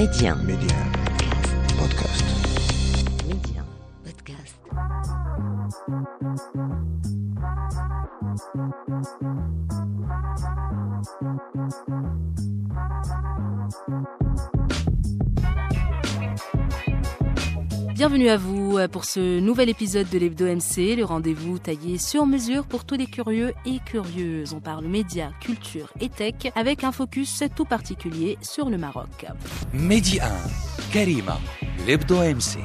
Média. 0.00 0.34
Média. 0.34 0.76
Podcast. 1.78 2.24
Média. 3.28 3.62
Podcast. 4.02 4.56
Bienvenue 17.94 18.30
à 18.30 18.38
vous 18.38 18.59
euh, 18.78 18.88
pour 18.88 19.04
ce 19.04 19.40
nouvel 19.40 19.68
épisode 19.68 20.08
de 20.10 20.18
l'Hebdo 20.18 20.46
MC, 20.46 20.96
le 20.96 21.04
rendez-vous 21.04 21.58
taillé 21.58 21.98
sur 21.98 22.26
mesure 22.26 22.64
pour 22.64 22.84
tous 22.84 22.94
les 22.94 23.06
curieux 23.06 23.52
et 23.66 23.78
curieuses. 23.84 24.52
On 24.54 24.60
parle 24.60 24.86
médias, 24.86 25.30
culture 25.40 25.92
et 26.00 26.08
tech 26.08 26.52
avec 26.54 26.84
un 26.84 26.92
focus 26.92 27.42
tout 27.56 27.64
particulier 27.64 28.38
sur 28.42 28.70
le 28.70 28.78
Maroc. 28.78 29.26
Média 29.72 30.26
1, 30.26 30.92
Karima, 30.92 31.38
l'Hebdo 31.86 32.16
MC. 32.16 32.58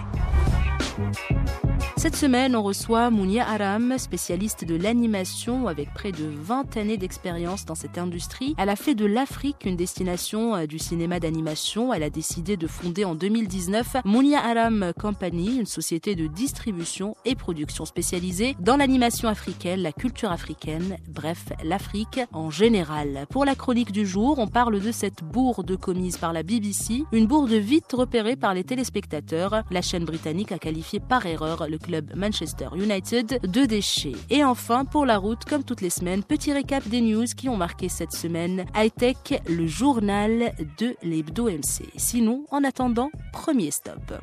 Cette 1.97 2.17
semaine, 2.17 2.57
on 2.57 2.61
reçoit 2.61 3.09
Mounia 3.09 3.47
Aram, 3.47 3.97
spécialiste 3.97 4.65
de 4.65 4.75
l'animation 4.75 5.69
avec 5.69 5.93
près 5.93 6.11
de 6.11 6.25
20 6.25 6.75
années 6.75 6.97
d'expérience 6.97 7.63
dans 7.63 7.73
cette 7.73 7.97
industrie. 7.97 8.53
Elle 8.57 8.67
a 8.67 8.75
fait 8.75 8.95
de 8.95 9.05
l'Afrique 9.05 9.63
une 9.63 9.77
destination 9.77 10.55
euh, 10.55 10.65
du 10.65 10.77
cinéma 10.77 11.21
d'animation. 11.21 11.93
Elle 11.93 12.03
a 12.03 12.09
décidé 12.09 12.57
de 12.57 12.67
fonder 12.67 13.05
en 13.05 13.15
2019 13.15 13.97
Mounia 14.03 14.45
Aram 14.45 14.91
Company, 14.99 15.57
une 15.57 15.65
société 15.65 16.15
de 16.15 16.27
distribution 16.27 17.15
et 17.23 17.33
production 17.33 17.85
spécialisée 17.85 18.57
dans 18.59 18.75
l'animation 18.75 19.29
africaine, 19.29 19.81
la 19.81 19.93
culture 19.93 20.33
africaine, 20.33 20.97
bref, 21.07 21.53
l'Afrique 21.63 22.19
en 22.33 22.49
général. 22.51 23.25
Pour 23.29 23.45
la 23.45 23.55
chronique 23.55 23.93
du 23.93 24.05
jour, 24.05 24.37
on 24.37 24.47
parle 24.47 24.81
de 24.81 24.91
cette 24.91 25.23
bourde 25.23 25.77
commise 25.77 26.17
par 26.17 26.33
la 26.33 26.43
BBC, 26.43 27.03
une 27.13 27.25
bourde 27.25 27.53
vite 27.53 27.93
repérée 27.93 28.35
par 28.35 28.53
les 28.53 28.65
téléspectateurs. 28.65 29.63
La 29.71 29.81
chaîne 29.81 30.03
britannique 30.03 30.51
a 30.51 30.59
qualifié 30.59 30.99
par 30.99 31.25
erreur 31.25 31.67
le 31.69 31.77
club 31.85 32.11
Manchester 32.15 32.69
United 32.75 33.39
de 33.43 33.65
déchets. 33.65 34.15
Et 34.29 34.43
enfin, 34.43 34.85
pour 34.85 35.05
la 35.05 35.17
route, 35.17 35.45
comme 35.45 35.63
toutes 35.63 35.81
les 35.81 35.89
semaines, 35.89 36.23
petit 36.23 36.51
récap 36.51 36.87
des 36.87 37.01
news 37.01 37.25
qui 37.37 37.47
ont 37.47 37.57
marqué 37.57 37.89
cette 37.89 38.11
semaine. 38.11 38.65
Hightech, 38.73 39.41
le 39.47 39.67
journal 39.67 40.53
de 40.79 40.95
l'Hebdo 41.03 41.49
MC. 41.49 41.85
Sinon, 41.95 42.45
en 42.49 42.63
attendant, 42.63 43.11
premier 43.31 43.71
stop. 43.71 44.13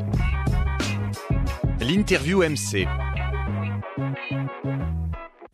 L'interview 1.80 2.42
MC 2.42 2.86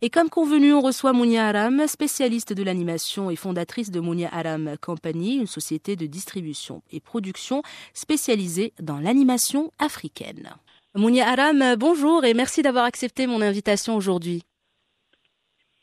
Et 0.01 0.09
comme 0.09 0.29
convenu, 0.29 0.73
on 0.73 0.81
reçoit 0.81 1.13
Mounia 1.13 1.47
Aram, 1.47 1.85
spécialiste 1.87 2.53
de 2.53 2.63
l'animation 2.63 3.29
et 3.29 3.35
fondatrice 3.35 3.91
de 3.91 3.99
Mounia 3.99 4.29
Aram 4.31 4.75
Company, 4.81 5.35
une 5.35 5.47
société 5.47 5.95
de 5.95 6.05
distribution 6.05 6.81
et 6.91 6.99
production 6.99 7.61
spécialisée 7.93 8.73
dans 8.81 8.99
l'animation 8.99 9.71
africaine. 9.77 10.55
Mounia 10.95 11.27
Aram, 11.27 11.75
bonjour 11.77 12.25
et 12.25 12.33
merci 12.33 12.63
d'avoir 12.63 12.85
accepté 12.85 13.27
mon 13.27 13.41
invitation 13.41 13.95
aujourd'hui. 13.95 14.41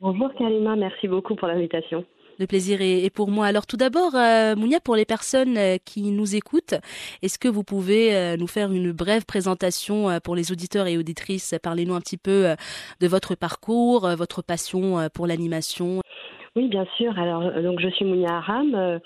Bonjour 0.01 0.35
Kalima, 0.35 0.75
merci 0.75 1.07
beaucoup 1.07 1.37
pour 1.37 1.47
l'invitation. 1.47 2.05
Le 2.41 2.47
plaisir 2.47 2.83
est 2.83 3.09
pour 3.15 3.31
moi. 3.31 3.47
Alors 3.47 3.67
tout 3.67 3.77
d'abord, 3.77 4.17
euh, 4.17 4.57
Mounia, 4.57 4.81
pour 4.81 4.97
les 4.97 5.05
personnes 5.05 5.57
euh, 5.57 5.77
qui 5.83 6.11
nous 6.11 6.35
écoutent, 6.35 6.75
est-ce 7.23 7.39
que 7.39 7.47
vous 7.47 7.63
pouvez 7.63 8.17
euh, 8.17 8.37
nous 8.37 8.49
faire 8.49 8.73
une 8.73 8.91
brève 8.91 9.25
présentation 9.25 10.09
pour 10.25 10.35
les 10.35 10.51
auditeurs 10.51 10.89
et 10.89 10.99
auditrices? 10.99 11.55
Parlez-nous 11.63 11.95
un 11.95 12.01
petit 12.01 12.19
peu 12.19 12.57
de 13.01 13.07
votre 13.07 13.37
parcours, 13.37 14.09
votre 14.17 14.43
passion 14.43 15.09
pour 15.15 15.29
l'animation. 15.29 16.01
Oui, 16.57 16.69
bien 16.69 16.87
sûr. 16.97 17.17
Alors, 17.19 17.63
donc, 17.63 17.81
je 17.81 17.89
suis 17.89 18.05
Mounia 18.05 18.39
Aram. 18.39 19.01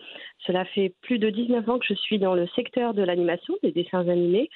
Cela 0.47 0.65
fait 0.65 0.95
plus 1.03 1.19
de 1.19 1.29
19 1.29 1.69
ans 1.69 1.79
que 1.79 1.87
je 1.87 1.95
suis 1.95 2.19
dans 2.19 2.35
le 2.35 2.47
secteur 2.57 2.95
de 2.95 3.03
l'animation, 3.03 3.55
des 3.63 3.73
dessins 3.73 4.09
animés. 4.09 4.49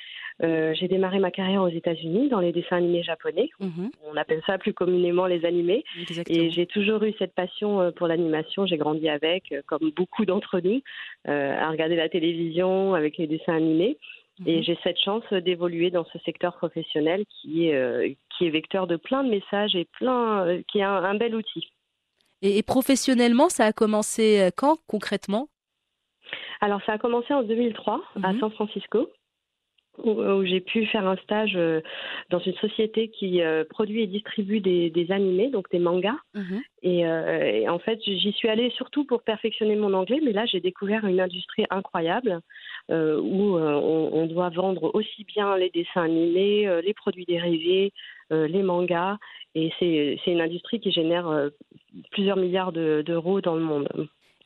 Euh, 0.43 0.75
J'ai 0.75 0.89
démarré 0.89 1.21
ma 1.21 1.31
carrière 1.31 1.63
aux 1.63 1.69
États-Unis 1.69 2.29
dans 2.29 2.41
les 2.41 2.51
dessins 2.53 2.77
animés 2.77 3.03
japonais. 3.05 3.51
Mhm, 3.61 3.91
On 4.05 4.17
appelle 4.17 4.43
ça 4.47 4.59
plus 4.59 4.75
communément 4.75 5.27
les 5.27 5.45
animés. 5.45 5.85
exactement. 6.01 6.39
Et 6.39 6.51
j'ai 6.51 6.67
toujours 6.67 7.03
eu 7.05 7.15
cette 7.21 7.35
passion 7.35 7.81
euh, 7.81 7.91
pour 7.93 8.09
l'animation. 8.09 8.67
J'ai 8.67 8.77
grandi 8.77 9.09
avec, 9.09 9.53
euh, 9.53 9.63
comme 9.67 9.91
beaucoup 9.95 10.25
d'entre 10.25 10.59
nous, 10.61 10.81
euh, 11.29 11.57
à 11.57 11.71
regarder 11.71 11.95
la 11.97 12.09
télévision 12.09 12.95
avec 12.95 13.17
les 13.17 13.27
dessins 13.29 13.55
animés. 13.55 13.97
Et 14.47 14.57
Mhm. 14.57 14.63
j'ai 14.65 14.79
cette 14.83 14.99
chance 14.99 15.23
d'évoluer 15.33 15.91
dans 15.91 16.05
ce 16.07 16.19
secteur 16.25 16.57
professionnel 16.57 17.25
qui 17.31 17.69
est, 17.69 17.77
euh, 17.77 18.09
qui 18.37 18.47
est 18.47 18.51
vecteur 18.51 18.89
de 18.89 18.97
plein 18.97 19.23
de 19.23 19.31
messages 19.31 19.77
et 19.77 19.85
plein, 19.99 20.61
qui 20.67 20.79
est 20.79 20.83
un, 20.83 21.05
un 21.05 21.15
bel 21.15 21.37
outil. 21.37 21.71
Et, 22.43 22.59
et 22.59 22.65
professionnellement, 22.65 23.49
ça 23.49 23.67
a 23.67 23.73
commencé 23.73 24.49
quand 24.57 24.77
concrètement? 24.89 25.47
Alors, 26.61 26.81
ça 26.85 26.93
a 26.95 26.99
commencé 26.99 27.33
en 27.33 27.45
2003 27.45 28.03
à 28.25 28.33
Mhm. 28.33 28.41
San 28.41 28.51
Francisco, 28.51 29.09
où, 30.03 30.11
où 30.11 30.45
j'ai 30.45 30.61
pu 30.61 30.87
faire 30.87 31.07
un 31.07 31.17
stage 31.17 31.55
euh, 31.57 31.81
dans 32.31 32.39
une 32.39 32.55
société 32.55 33.09
qui 33.09 33.43
euh, 33.43 33.65
produit 33.69 34.03
et 34.03 34.07
distribue 34.07 34.61
des, 34.61 34.91
des 34.91 35.13
animés, 35.13 35.51
donc 35.51 35.71
des 35.71 35.79
mangas. 35.79 36.19
Mhm. 36.35 36.63
Et, 36.83 37.07
euh, 37.07 37.45
et 37.45 37.69
en 37.69 37.79
fait, 37.79 38.01
j'y 38.03 38.33
suis 38.33 38.49
allée 38.49 38.71
surtout 38.71 39.05
pour 39.05 39.23
perfectionner 39.23 39.77
mon 39.77 39.95
anglais, 39.95 40.21
mais 40.23 40.33
là, 40.33 40.47
j'ai 40.47 40.61
découvert 40.61 41.07
une 41.07 41.21
industrie 41.21 41.65
incroyable 41.71 42.41
où 42.91 43.57
on, 43.57 44.11
on 44.13 44.27
doit 44.27 44.51
vendre 44.51 44.91
aussi 44.95 45.25
bien 45.25 45.57
les 45.57 45.71
dessins 45.71 46.03
animés, 46.03 46.69
les 46.83 46.93
produits 46.93 47.25
dérivés, 47.25 47.93
les 48.31 48.63
mangas. 48.63 49.17
Et 49.55 49.73
c'est 49.79 50.31
une 50.31 50.43
industrie 50.43 50.81
qui 50.81 50.93
génère 50.93 51.49
plusieurs 52.11 52.37
milliards 52.37 52.73
de- 52.73 53.03
d'euros 53.07 53.41
dans 53.41 53.55
le 53.55 53.63
monde. 53.63 53.89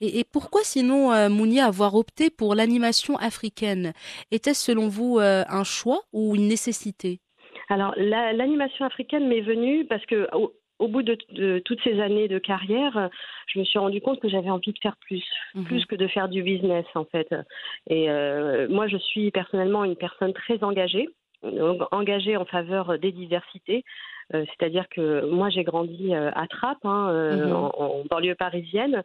Et, 0.00 0.20
et 0.20 0.25
pourquoi 0.25 0.60
sinon, 0.62 1.12
euh, 1.12 1.28
Mounia, 1.28 1.66
avoir 1.66 1.94
opté 1.94 2.31
pour 2.31 2.54
l'animation 2.54 3.16
africaine? 3.16 3.92
Était-ce 4.31 4.64
selon 4.66 4.88
vous 4.88 5.19
euh, 5.19 5.44
un 5.48 5.64
choix 5.64 6.00
ou 6.12 6.34
une 6.36 6.48
nécessité? 6.48 7.20
Alors, 7.69 7.92
la- 7.97 8.32
l'animation 8.32 8.84
africaine 8.84 9.28
m'est 9.28 9.41
venue 9.42 9.84
parce 9.87 10.04
que 10.06 10.28
au, 10.34 10.53
au 10.78 10.88
bout 10.88 11.03
de, 11.03 11.19
de 11.32 11.60
toutes 11.64 11.82
ces 11.82 12.00
années 12.00 12.28
de 12.28 12.38
carrière, 12.38 13.10
je 13.48 13.58
me 13.58 13.64
suis 13.64 13.78
rendu 13.78 14.00
compte 14.00 14.20
que 14.20 14.28
j'avais 14.28 14.50
envie 14.50 14.72
de 14.72 14.78
faire 14.81 14.97
plus, 14.98 15.25
Mhm. 15.54 15.64
plus 15.64 15.84
que 15.87 15.97
de 15.97 16.06
faire 16.06 16.28
du 16.28 16.42
business 16.42 16.87
en 16.94 17.04
fait. 17.04 17.28
Et 17.91 18.08
euh, 18.08 18.69
moi, 18.70 18.87
je 18.87 18.97
suis 18.97 19.31
personnellement 19.32 19.84
une 19.84 19.97
personne 19.97 20.32
très 20.32 20.62
engagée, 20.62 21.08
engagée 21.91 22.37
en 22.37 22.44
faveur 22.44 22.98
des 22.98 23.12
diversités. 23.12 23.84
Euh, 24.34 24.44
C'est-à-dire 24.50 24.87
que 24.91 25.25
moi, 25.31 25.48
j'ai 25.50 25.64
grandi 25.64 26.14
à 26.14 26.47
Trappes, 26.48 26.84
hein, 26.84 27.12
Mhm. 27.37 27.53
en, 27.53 27.70
en 27.76 28.04
banlieue 28.10 28.34
parisienne, 28.34 29.03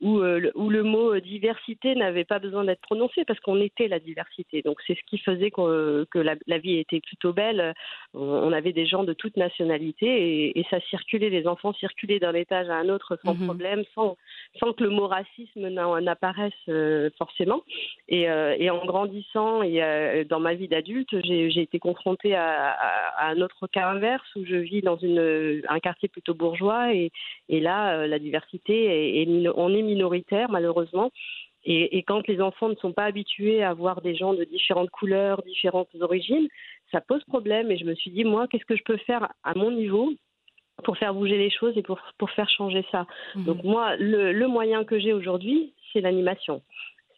où, 0.00 0.18
euh, 0.18 0.38
le, 0.40 0.52
où 0.54 0.70
le 0.70 0.82
mot 0.82 1.14
euh, 1.14 1.20
diversité 1.20 1.94
n'avait 1.94 2.24
pas 2.24 2.38
besoin 2.38 2.64
d'être 2.64 2.80
prononcé 2.80 3.24
parce 3.24 3.38
qu'on 3.40 3.60
était 3.60 3.88
la 3.88 3.98
diversité. 4.00 4.62
Donc 4.62 4.78
c'est 4.86 4.94
ce 4.94 5.04
qui 5.06 5.18
faisait 5.18 5.50
qu'on- 5.50 6.04
que 6.10 6.18
la, 6.18 6.34
la 6.46 6.58
vie 6.58 6.78
était 6.78 7.00
plutôt 7.00 7.32
belle. 7.32 7.74
On, 8.12 8.52
avait 8.52 8.72
des 8.72 8.86
gens 8.86 9.04
de 9.04 9.12
toute 9.12 9.36
nationalité 9.36 10.06
et, 10.06 10.58
et 10.60 10.64
ça 10.70 10.80
circulait, 10.88 11.30
les 11.30 11.46
enfants 11.46 11.72
circulaient 11.74 12.18
d'un 12.20 12.34
étage 12.34 12.68
à 12.68 12.74
un 12.76 12.88
autre 12.88 13.18
sans 13.24 13.34
Mhm. 13.34 13.44
problème, 13.46 13.84
sans, 13.94 14.16
sans 14.60 14.72
que 14.72 14.84
le 14.84 14.90
mot 14.90 15.06
racisme 15.06 15.68
n'a- 15.68 16.00
n'apparaisse 16.00 16.52
euh, 16.68 17.10
forcément. 17.18 17.62
Et, 18.08 18.28
euh, 18.30 18.54
et 18.58 18.70
en 18.70 18.84
grandissant 18.84 19.62
et 19.62 19.82
euh, 19.82 20.24
dans 20.24 20.40
ma 20.40 20.54
vie 20.54 20.68
d'adulte, 20.68 21.14
j'ai 21.22 21.60
été 21.60 21.78
confrontée 21.78 22.34
à, 22.34 22.70
à- 22.72 23.26
à 23.26 23.30
un 23.30 23.40
autre 23.40 23.66
cas 23.66 23.88
inverse 23.88 24.28
où 24.36 24.44
je 24.44 24.56
vis 24.56 24.82
dans 24.82 24.96
une, 24.96 25.62
un 25.68 25.80
quartier 25.80 26.08
plutôt 26.08 26.34
bourgeois 26.34 26.94
et, 26.94 27.10
et 27.48 27.60
là, 27.60 27.98
euh, 27.98 28.06
la 28.06 28.18
diversité, 28.18 28.84
est, 28.86 29.22
est 29.22 29.48
on 29.56 29.74
est 29.74 29.83
minoritaire 29.84 30.50
malheureusement. 30.50 31.10
Et, 31.64 31.96
et 31.96 32.02
quand 32.02 32.26
les 32.28 32.40
enfants 32.40 32.68
ne 32.68 32.74
sont 32.74 32.92
pas 32.92 33.04
habitués 33.04 33.62
à 33.62 33.72
voir 33.72 34.02
des 34.02 34.14
gens 34.14 34.34
de 34.34 34.44
différentes 34.44 34.90
couleurs, 34.90 35.42
différentes 35.42 35.88
origines, 36.00 36.48
ça 36.92 37.00
pose 37.00 37.24
problème. 37.24 37.70
Et 37.70 37.78
je 37.78 37.84
me 37.84 37.94
suis 37.94 38.10
dit, 38.10 38.24
moi, 38.24 38.46
qu'est-ce 38.48 38.66
que 38.66 38.76
je 38.76 38.82
peux 38.82 38.98
faire 38.98 39.32
à 39.44 39.54
mon 39.54 39.70
niveau 39.70 40.12
pour 40.82 40.98
faire 40.98 41.14
bouger 41.14 41.38
les 41.38 41.50
choses 41.50 41.76
et 41.78 41.82
pour, 41.82 41.98
pour 42.18 42.30
faire 42.30 42.50
changer 42.50 42.84
ça? 42.90 43.06
Mhm. 43.34 43.44
donc 43.44 43.64
moi, 43.64 43.96
le, 43.96 44.32
le 44.32 44.46
moyen 44.46 44.84
que 44.84 44.98
j'ai 44.98 45.12
aujourd'hui, 45.12 45.72
c'est 45.92 46.00
l'animation. 46.00 46.60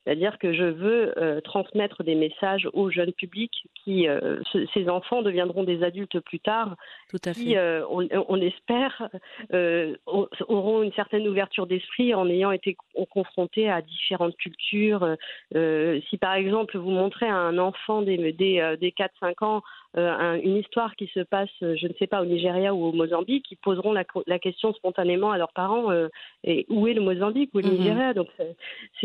C'est-à-dire 0.07 0.39
que 0.39 0.53
je 0.53 0.63
veux 0.63 1.13
euh, 1.19 1.41
transmettre 1.41 2.05
des 2.05 2.15
messages 2.15 2.69
au 2.75 2.91
jeune 2.91 3.13
public 3.13 3.51
qui, 3.83 4.07
euh, 4.07 4.39
ce- 4.53 4.65
ces 4.73 4.89
enfants 4.89 5.21
deviendront 5.23 5.65
des 5.65 5.83
adultes 5.83 6.21
plus 6.21 6.39
tard, 6.39 6.77
Tout 7.11 7.19
à 7.25 7.33
qui, 7.35 7.51
fait. 7.55 7.59
euh, 7.59 7.85
on, 7.91 8.07
on 8.29 8.41
espère, 8.41 9.09
au- 10.07 10.29
auront 10.49 10.83
une 10.85 10.93
certaine 10.93 11.27
ouverture 11.27 11.67
d'esprit 11.67 12.15
en 12.15 12.29
ayant 12.29 12.53
été 12.53 12.75
co- 12.95 13.07
confrontés 13.07 13.69
à 13.69 13.83
différentes 13.83 14.37
cultures. 14.37 15.17
Si 15.53 16.17
par 16.19 16.35
exemple 16.35 16.79
vous 16.79 16.91
montrez 16.91 17.27
à 17.27 17.35
un 17.35 17.59
enfant 17.59 18.03
des, 18.03 18.33
des, 18.33 18.61
euh, 18.61 18.77
des 18.77 18.93
4-5 18.93 19.43
ans 19.45 19.63
un- 19.95 20.39
une 20.41 20.57
histoire 20.57 20.95
qui 20.97 21.07
se 21.09 21.21
passe, 21.21 21.49
euh, 21.63 21.75
je 21.77 21.87
ne 21.87 21.93
sais 21.95 22.07
pas, 22.07 22.21
au 22.23 22.27
Nigeria 22.27 22.75
ou 22.75 22.85
au 22.87 22.93
Mozambique, 22.93 23.47
ils 23.51 23.57
poseront 23.57 23.93
la, 23.93 24.05
question 24.39 24.73
spontanément 24.75 25.31
à 25.31 25.39
leurs 25.39 25.53
parents 25.53 25.91
euh, 25.91 26.09
et 26.45 26.67
où 26.69 26.87
est 26.87 26.95
le 26.95 27.01
Mozambique, 27.01 27.51
où 27.55 27.61
est 27.61 27.63
le 27.63 27.71
Mhm. 27.71 27.77
Nigeria? 27.79 28.13
Donc 28.15 28.29
c'est- 28.37 28.57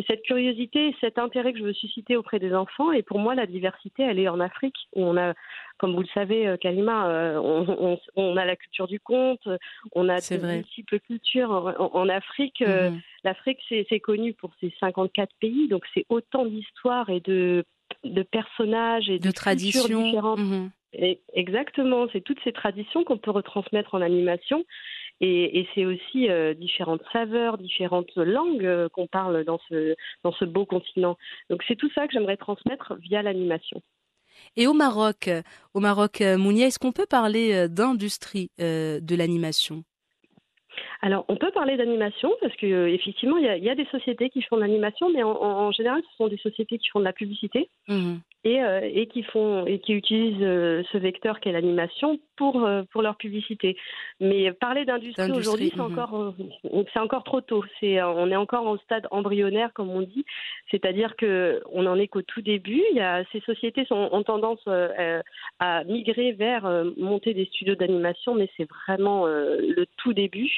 cette 0.07 0.23
curiosité, 0.23 0.95
cet 0.99 1.17
intérêt 1.17 1.53
que 1.53 1.59
je 1.59 1.63
veux 1.63 1.73
susciter 1.73 2.15
auprès 2.17 2.39
des 2.39 2.53
enfants. 2.53 2.91
Et 2.91 3.03
pour 3.03 3.19
moi, 3.19 3.35
la 3.35 3.45
diversité, 3.45 4.03
elle 4.03 4.19
est 4.19 4.27
en 4.27 4.39
Afrique, 4.39 4.75
où 4.95 5.03
on 5.05 5.15
a, 5.17 5.33
comme 5.77 5.93
vous 5.95 6.01
le 6.01 6.07
savez, 6.13 6.47
euh, 6.47 6.57
Kalima, 6.57 7.07
euh, 7.09 7.37
on, 7.37 7.93
on- 7.93 7.99
on 8.15 8.37
a 8.37 8.45
la 8.45 8.55
culture 8.55 8.87
du 8.87 8.99
conte, 8.99 9.47
on 9.93 10.09
a 10.09 10.17
de 10.17 10.23
multiples 10.55 10.99
cultures. 10.99 11.51
En, 11.79 11.91
en- 12.01 12.09
Afrique, 12.09 12.61
euh, 12.61 12.89
Mhm. 12.91 13.01
l'Afrique, 13.23 13.59
c'est 13.69 13.99
connu 13.99 14.33
pour 14.33 14.51
ses 14.59 14.73
54 14.79 15.29
pays, 15.39 15.67
donc 15.67 15.83
c'est 15.93 16.05
autant 16.09 16.45
d'histoires 16.45 17.09
et 17.09 17.19
de 17.19 17.63
de 18.03 18.23
personnages 18.23 19.09
et 19.09 19.19
de, 19.19 19.27
de 19.27 19.31
traditions 19.31 20.03
différentes. 20.03 20.39
Mhm. 20.39 20.71
Et 20.93 21.21
exactement, 21.33 22.07
c'est 22.11 22.21
toutes 22.21 22.39
ces 22.43 22.51
traditions 22.51 23.03
qu'on 23.03 23.17
peut 23.17 23.31
retransmettre 23.31 23.95
en 23.95 24.01
animation. 24.01 24.65
Et, 25.21 25.59
et 25.59 25.67
c'est 25.75 25.85
aussi 25.85 26.29
euh, 26.29 26.53
différentes 26.53 27.03
saveurs, 27.13 27.57
différentes 27.57 28.15
langues 28.15 28.65
euh, 28.65 28.89
qu'on 28.89 29.07
parle 29.07 29.43
dans 29.45 29.59
ce, 29.69 29.95
dans 30.23 30.33
ce 30.33 30.45
beau 30.45 30.65
continent. 30.65 31.15
Donc 31.49 31.63
c'est 31.67 31.75
tout 31.75 31.91
ça 31.93 32.07
que 32.07 32.13
j'aimerais 32.13 32.37
transmettre 32.37 32.95
via 32.95 33.21
l'animation. 33.21 33.81
Et 34.55 34.65
au 34.65 34.73
Maroc, 34.73 35.29
au 35.73 35.79
Maroc, 35.79 36.21
euh, 36.21 36.37
Mounia, 36.37 36.67
est-ce 36.67 36.79
qu'on 36.79 36.91
peut 36.91 37.05
parler 37.05 37.69
d'industrie 37.69 38.49
euh, 38.59 38.99
de 38.99 39.15
l'animation? 39.15 39.83
Alors, 41.03 41.25
on 41.29 41.35
peut 41.35 41.51
parler 41.51 41.77
d'animation 41.77 42.31
parce 42.41 42.55
que 42.57 42.65
euh, 42.67 42.93
effectivement, 42.93 43.37
il 43.37 43.45
y, 43.45 43.49
a, 43.49 43.57
il 43.57 43.63
y 43.63 43.69
a 43.69 43.75
des 43.75 43.85
sociétés 43.85 44.29
qui 44.29 44.41
font 44.43 44.55
de 44.57 44.61
l'animation, 44.61 45.09
mais 45.11 45.23
en, 45.23 45.31
en- 45.31 45.67
en 45.67 45.71
général, 45.71 46.01
ce 46.11 46.15
sont 46.17 46.27
des 46.27 46.37
sociétés 46.37 46.77
qui 46.77 46.89
font 46.89 46.99
de 46.99 47.05
la 47.05 47.13
publicité 47.13 47.69
Mhm. 47.87 48.19
et, 48.43 48.61
euh, 48.63 48.81
et 48.83 49.07
qui 49.07 49.23
font 49.23 49.65
et 49.65 49.79
qui 49.79 49.93
utilisent 49.93 50.41
euh, 50.41 50.83
ce 50.91 50.97
vecteur 50.99 51.39
qu'est 51.39 51.51
l'animation 51.51 52.19
pour 52.37 52.67
pour 52.91 53.01
leur 53.01 53.15
publicité. 53.17 53.77
Mais 54.19 54.51
parler 54.53 54.85
d'industrie 54.85 55.31
aujourd'hui, 55.31 55.69
c'est 55.71 55.77
mhm. 55.81 55.91
encore 55.91 56.33
c'est 56.93 56.99
encore 56.99 57.23
trop 57.23 57.41
tôt. 57.41 57.63
C'est 57.79 58.01
on 58.03 58.29
est 58.29 58.35
encore 58.35 58.65
au 58.67 58.77
stade 58.77 59.07
embryonnaire, 59.11 59.73
comme 59.73 59.89
on 59.89 60.01
dit, 60.01 60.25
c'est-à-dire 60.69 61.15
que 61.15 61.61
on 61.71 61.85
en 61.87 61.97
est 61.99 62.07
qu'au 62.07 62.21
tout 62.21 62.41
début. 62.41 62.81
Il 62.91 62.97
y 62.97 63.01
a 63.01 63.23
ces 63.31 63.39
sociétés 63.41 63.85
sont, 63.85 64.09
ont 64.11 64.23
tendance 64.23 64.65
à 65.59 65.83
migrer 65.85 66.31
vers 66.33 66.63
monter 66.97 67.33
des 67.33 67.45
studios 67.45 67.75
d'animation, 67.75 68.35
mais 68.35 68.49
c'est 68.57 68.67
vraiment 68.87 69.25
le 69.25 69.85
tout 69.97 70.13
début. 70.13 70.51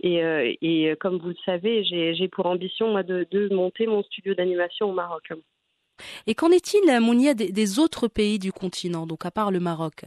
Et, 0.00 0.22
euh, 0.22 0.52
et 0.62 0.90
euh, 0.90 0.96
comme 0.98 1.18
vous 1.18 1.28
le 1.28 1.36
savez, 1.44 1.84
j'ai 1.84 2.28
pour 2.28 2.46
ambition 2.46 2.90
moi 2.90 3.02
de, 3.02 3.26
de 3.30 3.54
monter 3.54 3.86
mon 3.86 4.02
studio 4.02 4.34
d'animation 4.34 4.90
au 4.90 4.92
Maroc. 4.92 5.32
Et 6.26 6.34
qu'en 6.34 6.50
est-il, 6.50 6.88
euh, 6.90 7.00
Mounia, 7.00 7.34
des, 7.34 7.52
des 7.52 7.78
autres 7.78 8.08
pays 8.08 8.38
du 8.38 8.52
continent, 8.52 9.06
donc 9.06 9.24
à 9.24 9.30
part 9.30 9.50
le 9.50 9.60
Maroc? 9.60 10.04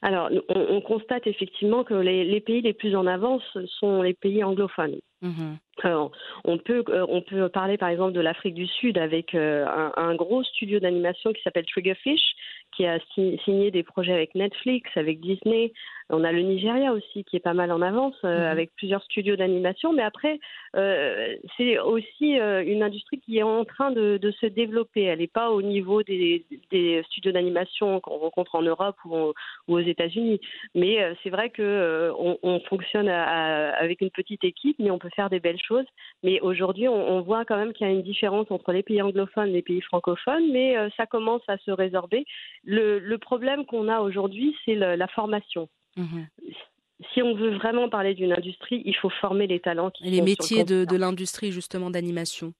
Alors, 0.00 0.30
on, 0.48 0.66
on 0.70 0.80
constate 0.80 1.26
effectivement 1.28 1.84
que 1.84 1.94
les, 1.94 2.24
les 2.24 2.40
pays 2.40 2.60
les 2.60 2.72
plus 2.72 2.96
en 2.96 3.06
avance 3.06 3.44
sont 3.78 4.02
les 4.02 4.14
pays 4.14 4.42
anglophones. 4.42 4.98
Mhm. 5.22 5.58
Alors, 5.84 6.10
on 6.44 6.58
peut 6.58 6.82
on 6.88 7.22
peut 7.22 7.48
parler 7.48 7.78
par 7.78 7.88
exemple 7.88 8.12
de 8.12 8.20
l'Afrique 8.20 8.54
du 8.54 8.66
Sud 8.66 8.98
avec 8.98 9.34
euh, 9.34 9.64
un, 9.66 9.92
un 9.96 10.14
gros 10.16 10.42
studio 10.42 10.80
d'animation 10.80 11.32
qui 11.32 11.40
s'appelle 11.42 11.66
Triggerfish 11.66 12.34
qui 12.82 12.86
a 12.88 12.98
si- 13.14 13.38
signé 13.44 13.70
des 13.70 13.84
projets 13.84 14.12
avec 14.12 14.34
Netflix, 14.34 14.90
avec 14.96 15.20
Disney. 15.20 15.72
On 16.10 16.24
a 16.24 16.32
le 16.32 16.40
Nigeria 16.42 16.92
aussi 16.92 17.24
qui 17.24 17.36
est 17.36 17.40
pas 17.40 17.54
mal 17.54 17.70
en 17.72 17.80
avance 17.80 18.16
euh, 18.24 18.38
Mhm. 18.38 18.44
avec 18.54 18.70
plusieurs 18.76 19.02
studios 19.04 19.36
d'animation. 19.36 19.92
Mais 19.92 20.02
après, 20.02 20.40
euh, 20.76 21.36
c'est 21.56 21.78
aussi 21.78 22.38
euh, 22.40 22.62
une 22.64 22.82
industrie 22.82 23.18
qui 23.20 23.38
est 23.38 23.42
en 23.44 23.64
train 23.64 23.92
de, 23.92 24.18
de 24.18 24.30
se 24.32 24.46
développer. 24.46 25.02
Elle 25.04 25.20
n'est 25.20 25.26
pas 25.28 25.50
au 25.50 25.62
niveau 25.62 26.02
des, 26.02 26.44
des 26.70 27.02
studios 27.08 27.32
d'animation 27.32 28.00
qu'on 28.00 28.18
rencontre 28.18 28.56
en 28.56 28.62
Europe 28.62 28.96
ou, 29.04 29.14
en- 29.16 29.32
ou 29.68 29.74
aux 29.74 29.78
États-Unis. 29.80 30.40
Mais 30.74 30.98
c'est 31.22 31.30
vrai 31.30 31.50
euh, 31.62 32.12
on, 32.18 32.36
on 32.42 32.60
fonctionne 32.60 33.08
à- 33.08 33.24
à- 33.24 33.70
avec 33.84 34.00
une 34.00 34.10
petite 34.10 34.44
équipe, 34.44 34.78
mais 34.80 34.90
on 34.90 34.98
peut 34.98 35.10
faire 35.14 35.30
des 35.30 35.40
belles 35.40 35.60
choses. 35.62 35.86
Mais 36.24 36.40
aujourd'hui, 36.40 36.88
on, 36.88 37.08
on 37.16 37.20
voit 37.22 37.44
quand 37.44 37.56
même 37.56 37.72
qu'il 37.72 37.86
y 37.86 37.90
a 37.90 37.92
une 37.92 38.02
différence 38.02 38.50
entre 38.50 38.72
les 38.72 38.82
pays 38.82 39.00
anglophones 39.02 39.48
et 39.50 39.52
les 39.52 39.62
pays 39.62 39.80
francophones, 39.80 40.50
mais 40.52 40.76
ça 40.96 41.06
commence 41.06 41.42
à 41.48 41.56
se 41.58 41.70
résorber. 41.70 42.24
Le, 42.72 42.98
le 42.98 43.18
problème 43.18 43.66
qu'on 43.66 43.88
a 43.88 44.00
aujourd'hui, 44.00 44.56
c'est 44.64 44.74
la 44.74 45.08
formation. 45.08 45.68
Mhm. 45.96 46.26
Si 47.12 47.20
on 47.20 47.34
veut 47.34 47.54
vraiment 47.56 47.88
parler 47.88 48.14
d'une 48.14 48.32
industrie, 48.32 48.82
il 48.86 48.96
faut 48.96 49.10
former 49.10 49.46
les 49.46 49.60
talents 49.60 49.90
qui 49.90 50.06
Et 50.06 50.10
les 50.10 50.18
le 50.18 50.24
métiers 50.24 50.64
de 50.64 50.96
l'industrie, 50.96 51.52
justement, 51.52 51.90
d'animation. 51.90 52.54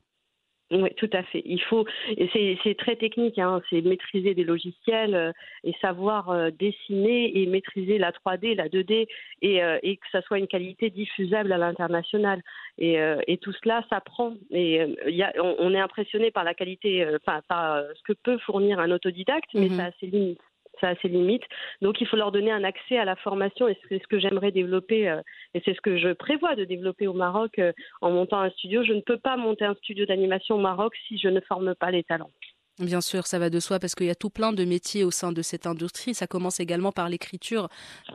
Oui, 0.73 0.89
tout 0.97 1.11
à 1.13 1.23
fait. 1.23 1.43
Il 1.45 1.61
faut, 1.61 1.85
c'est 2.33 2.59
c'est 2.65 2.75
très 2.77 2.97
technique, 2.97 3.39
hein, 3.39 3.61
c'est 3.69 3.83
maîtriser 3.83 4.35
des 4.35 4.43
logiciels 4.45 5.15
euh, 5.15 5.33
et 5.65 5.75
savoir 5.83 6.31
euh, 6.31 6.51
dessiner 6.51 7.39
et 7.39 7.47
maîtriser 7.47 7.99
la 7.99 8.11
3D, 8.11 8.55
la 8.55 8.69
2D 8.69 9.07
et, 9.43 9.63
euh, 9.63 9.79
et 9.83 9.99
que 9.99 10.07
ça 10.11 10.23
soit 10.23 10.39
une 10.39 10.47
qualité 10.47 10.89
diffusable 10.89 11.53
à 11.53 11.59
l'international. 11.59 12.43
Et, 12.79 12.99
euh, 12.99 13.21
et 13.27 13.37
tout 13.37 13.53
cela 13.63 13.85
s'apprend. 13.91 14.35
Et 14.51 14.81
euh, 14.81 14.95
y 15.11 15.23
a, 15.23 15.33
on, 15.39 15.57
on 15.59 15.75
est 15.75 15.81
impressionné 15.81 16.31
par 16.31 16.45
la 16.45 16.55
qualité, 16.55 17.05
euh, 17.05 17.19
par 17.27 17.43
euh, 17.75 17.83
ce 17.95 18.03
que 18.05 18.15
peut 18.23 18.39
fournir 18.39 18.79
un 18.81 18.91
autodidacte, 18.91 19.51
mais 19.55 19.69
Mhm. 19.69 19.77
ça 19.77 19.85
a 19.87 19.91
ses 20.01 20.07
limites. 20.07 20.41
Ça 20.83 20.89
a 20.89 20.97
ses 20.97 21.09
limites. 21.09 21.45
Donc 21.81 22.01
il 22.01 22.07
faut 22.09 22.17
leur 22.17 22.33
donner 22.33 22.51
un 22.53 22.65
accès 22.65 22.99
à 22.99 23.05
la 23.07 23.17
formation 23.17 23.69
et 23.69 23.79
c'est 23.89 24.03
ce 24.03 24.07
que 24.09 24.19
j'aimerais 24.19 24.51
développer 24.51 25.09
euh, 25.09 25.21
et 25.55 25.63
c'est 25.65 25.75
ce 25.75 25.81
que 25.81 25.97
je 25.97 26.13
prévois 26.13 26.57
de 26.57 26.65
développer 26.65 27.07
au 27.07 27.13
Maroc 27.15 27.59
euh, 27.61 27.73
en 28.01 28.11
montant 28.11 28.41
un 28.41 28.51
studio. 28.51 28.83
Je 28.85 28.93
ne 28.93 29.01
peux 29.01 29.17
pas 29.19 29.37
monter 29.37 29.65
un 29.65 29.75
studio 29.77 30.05
d'animation 30.07 30.57
au 30.57 30.61
Maroc 30.61 30.93
si 31.07 31.19
je 31.19 31.29
ne 31.29 31.41
forme 31.41 31.75
pas 31.77 31.91
les 31.93 32.03
talents. 32.03 32.33
Bien 32.81 33.01
sûr, 33.03 33.27
ça 33.27 33.39
va 33.39 33.49
de 33.51 33.61
soi 33.61 33.79
parce 33.79 33.95
qu'il 33.95 34.07
y 34.07 34.11
a 34.11 34.15
tout 34.17 34.31
plein 34.31 34.53
de 34.53 34.65
métiers 34.65 35.05
au 35.05 35.11
sein 35.11 35.31
de 35.31 35.43
cette 35.43 35.67
industrie. 35.67 36.15
Ça 36.15 36.27
commence 36.27 36.59
également 36.59 36.91
par 36.91 37.09
l'écriture 37.09 37.69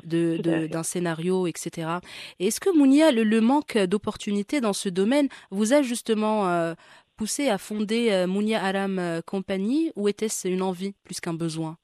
de- 0.04 0.38
de- 0.38 0.68
d'un 0.68 0.84
scénario, 0.84 1.48
etc. 1.48 1.88
Et 2.40 2.48
est-ce 2.48 2.60
que 2.60 2.76
Mounia, 2.76 3.12
le, 3.12 3.24
le 3.24 3.40
manque 3.40 3.78
d'opportunités 3.78 4.60
dans 4.60 4.74
ce 4.74 4.90
domaine 4.90 5.30
vous 5.52 5.74
a 5.74 5.84
justement 5.84 6.50
euh, 6.50 6.74
poussé 7.18 7.48
à 7.50 7.58
fonder 7.58 8.26
Mounia 8.28 8.62
Aram 8.64 9.22
Company 9.26 9.92
ou 9.96 10.08
était-ce 10.10 10.48
une 10.48 10.64
envie 10.64 10.94
plus 11.04 11.20
qu'un 11.22 11.34
besoin? 11.36 11.78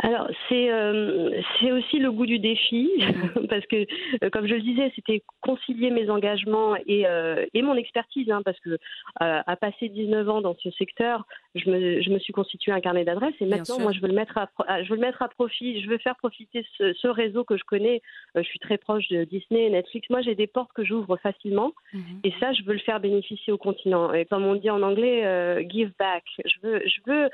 Alors, 0.00 0.28
c'est 0.48 0.70
euh, 0.70 1.30
c'est 1.58 1.72
aussi 1.72 1.98
le 1.98 2.12
goût 2.12 2.26
du 2.26 2.38
défi, 2.38 2.90
parce 3.48 3.64
que, 3.66 3.86
euh, 4.22 4.30
comme 4.30 4.46
je 4.46 4.54
le 4.54 4.60
disais, 4.60 4.92
c'était 4.94 5.22
concilier 5.40 5.90
mes 5.90 6.10
engagements 6.10 6.76
et, 6.86 7.06
euh, 7.06 7.46
et 7.54 7.62
mon 7.62 7.74
expertise, 7.76 8.30
hein, 8.30 8.42
parce 8.44 8.60
que 8.60 8.70
euh, 8.70 8.76
à 9.18 9.56
passer 9.56 9.88
19 9.88 10.28
ans 10.28 10.40
dans 10.42 10.54
ce 10.62 10.70
secteur, 10.72 11.24
je 11.54 11.70
me, 11.70 12.02
je 12.02 12.10
me 12.10 12.18
suis 12.18 12.34
constitué 12.34 12.72
un 12.72 12.80
carnet 12.80 13.04
d'adresses 13.04 13.34
et 13.40 13.46
maintenant, 13.46 13.78
moi, 13.78 13.92
je 13.92 14.00
veux 14.00 14.08
le 14.08 14.14
mettre 14.14 14.36
à, 14.36 14.82
je 14.82 14.88
veux 14.90 14.96
le 14.96 15.00
mettre 15.00 15.22
à 15.22 15.28
profit, 15.28 15.80
je 15.80 15.88
veux 15.88 15.98
faire 15.98 16.16
profiter 16.16 16.66
ce, 16.76 16.92
ce 16.92 17.08
réseau 17.08 17.44
que 17.44 17.56
je 17.56 17.64
connais. 17.64 18.02
Je 18.34 18.42
suis 18.42 18.58
très 18.58 18.76
proche 18.76 19.08
de 19.08 19.24
Disney, 19.24 19.70
Netflix. 19.70 20.10
Moi, 20.10 20.20
j'ai 20.20 20.34
des 20.34 20.46
portes 20.46 20.72
que 20.74 20.84
j'ouvre 20.84 21.16
facilement. 21.16 21.72
Mhm. 21.94 22.20
Et 22.24 22.34
ça, 22.38 22.52
je 22.52 22.62
veux 22.64 22.74
le 22.74 22.80
faire 22.80 23.00
bénéficier 23.00 23.50
au 23.50 23.58
continent. 23.58 24.12
Et 24.12 24.26
comme 24.26 24.44
on 24.44 24.56
dit 24.56 24.68
en 24.68 24.82
anglais, 24.82 25.66
give 25.70 25.92
back. 25.98 26.24
Je 26.44 26.56
veux, 26.62 26.82
je 26.84 27.00
veux 27.06 27.30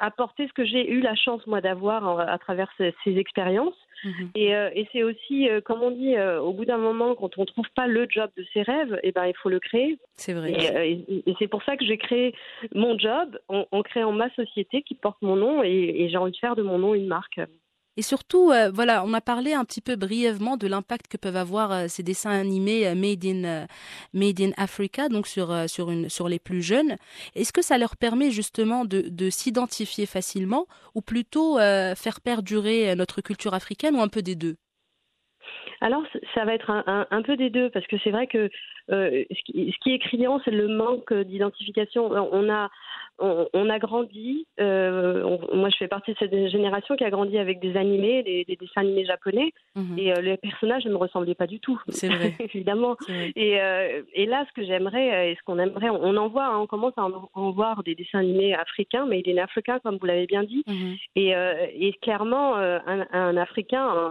apporter 0.00 0.48
ce 0.48 0.52
que 0.54 0.64
j'ai 0.64 0.90
eu 0.90 1.00
la 1.00 1.14
chance 1.14 1.41
moi 1.46 1.60
d'avoir 1.60 2.06
en- 2.08 2.18
à 2.18 2.38
travers 2.38 2.70
ces, 2.78 2.94
ces 3.04 3.16
expériences. 3.18 3.74
Mhm. 4.04 4.30
Et, 4.34 4.54
euh, 4.56 4.68
et 4.74 4.88
c'est 4.92 5.04
aussi, 5.04 5.48
euh, 5.48 5.60
comme 5.60 5.80
on 5.82 5.92
dit, 5.92 6.16
euh, 6.16 6.40
au 6.40 6.52
bout 6.52 6.64
d'un 6.64 6.76
moment, 6.78 7.14
quand 7.14 7.38
on 7.38 7.44
trouve 7.44 7.68
pas 7.76 7.86
le 7.86 8.06
job 8.10 8.30
de 8.36 8.44
ses 8.52 8.62
rêves, 8.62 8.98
eh 9.04 9.12
ben 9.12 9.26
il 9.26 9.34
faut 9.36 9.48
le 9.48 9.60
créer. 9.60 9.96
C'est 10.14 10.32
vrai. 10.32 10.50
Et, 10.52 10.76
euh, 10.76 10.82
et- 10.84 11.30
et 11.30 11.34
c'est 11.38 11.46
pour 11.46 11.62
ça 11.62 11.76
que 11.76 11.84
j'ai 11.84 11.98
créé 11.98 12.34
mon 12.74 12.98
job 12.98 13.38
en, 13.48 13.64
en 13.70 13.82
créant 13.82 14.10
ma 14.12 14.28
société 14.34 14.82
qui 14.82 14.94
porte 14.96 15.22
mon 15.22 15.36
nom 15.36 15.62
et, 15.62 15.70
et 15.70 16.08
j'ai 16.08 16.16
envie 16.16 16.32
de 16.32 16.36
faire 16.36 16.56
de 16.56 16.62
mon 16.62 16.78
nom 16.78 16.94
une 16.94 17.06
marque. 17.06 17.40
Et 17.98 18.02
surtout, 18.02 18.50
euh, 18.50 18.70
voilà, 18.70 19.04
on 19.04 19.12
a 19.12 19.20
parlé 19.20 19.52
un 19.52 19.64
petit 19.66 19.82
peu 19.82 19.96
brièvement 19.96 20.56
de 20.56 20.66
l'impact 20.66 21.08
que 21.08 21.18
peuvent 21.18 21.36
avoir 21.36 21.72
euh, 21.72 21.86
ces 21.88 22.02
dessins 22.02 22.30
animés 22.30 22.86
euh, 22.86 22.94
made 22.94 23.24
in 23.24 23.66
made 24.14 24.40
in 24.40 24.52
Africa, 24.56 25.08
donc 25.10 25.26
sur 25.26 25.68
sur 25.68 25.90
une 25.90 26.08
sur 26.08 26.28
les 26.28 26.38
plus 26.38 26.62
jeunes. 26.62 26.96
Est-ce 27.34 27.52
que 27.52 27.62
ça 27.62 27.76
leur 27.76 27.96
permet 27.96 28.30
justement 28.30 28.84
de 28.86 29.02
de 29.02 29.30
s'identifier 29.30 30.06
facilement, 30.06 30.66
ou 30.94 31.02
plutôt 31.02 31.58
faire 31.58 32.20
perdurer 32.22 32.94
notre 32.96 33.20
culture 33.20 33.54
africaine, 33.54 33.96
ou 33.96 34.00
un 34.00 34.08
peu 34.08 34.22
des 34.22 34.36
deux? 34.36 34.56
Alors, 35.82 36.04
ça 36.34 36.44
va 36.44 36.54
être 36.54 36.70
un, 36.70 36.84
un- 36.86 37.06
un 37.10 37.22
peu 37.22 37.36
des 37.36 37.50
deux, 37.50 37.68
parce 37.70 37.86
que 37.88 37.96
c'est 38.04 38.10
vrai 38.12 38.26
que 38.28 38.48
euh, 38.90 39.24
ce, 39.30 39.42
qui, 39.44 39.72
ce 39.72 39.78
qui 39.82 39.92
est 39.94 39.98
criant, 39.98 40.40
c'est 40.44 40.50
le 40.52 40.68
manque 40.68 41.12
d'identification. 41.12 42.06
On 42.10 42.48
a, 42.50 42.70
on, 43.18 43.46
on 43.52 43.68
a 43.68 43.78
grandi, 43.78 44.46
euh, 44.60 45.22
on- 45.24 45.56
moi 45.56 45.68
je 45.70 45.76
fais 45.76 45.88
partie 45.88 46.12
de 46.12 46.16
cette 46.18 46.48
génération 46.48 46.94
qui 46.96 47.04
a 47.04 47.10
grandi 47.10 47.36
avec 47.38 47.58
des 47.60 47.76
animés, 47.76 48.22
des, 48.22 48.44
des 48.44 48.56
dessins 48.56 48.80
animés 48.82 49.04
japonais, 49.04 49.52
Mhm. 49.76 49.98
et 49.98 50.12
euh, 50.12 50.20
les 50.20 50.36
personnages 50.36 50.84
ne 50.84 50.90
me 50.90 50.96
ressemblaient 50.96 51.34
pas 51.34 51.46
du 51.48 51.58
tout. 51.58 51.80
C'est 51.88 52.08
vrai. 52.32 52.34
Évidemment. 52.38 52.96
C'est 53.06 53.12
vrai. 53.12 53.32
Et, 53.36 53.60
euh, 53.60 54.02
et 54.14 54.26
là, 54.26 54.44
ce 54.48 54.52
que 54.60 54.64
j'aimerais 54.66 55.32
et 55.32 55.34
ce 55.36 55.42
qu'on 55.44 55.58
aimerait, 55.58 55.90
on, 55.90 56.00
on 56.02 56.16
en 56.16 56.28
voit, 56.28 56.46
hein, 56.46 56.58
on 56.60 56.66
commence 56.68 56.94
à 56.96 57.04
en, 57.06 57.28
en 57.34 57.50
voir 57.50 57.82
des 57.82 57.94
dessins 57.96 58.20
animés 58.20 58.54
africains, 58.54 59.04
made 59.06 59.26
in 59.26 59.38
Africa, 59.38 59.80
comme 59.80 59.96
vous 59.96 60.06
l'avez 60.06 60.26
bien 60.26 60.44
dit. 60.44 60.62
Mhm. 60.68 60.94
Et, 61.16 61.34
et 61.86 61.92
clairement, 62.02 62.54
un, 62.56 63.06
un 63.12 63.36
Africain, 63.36 64.10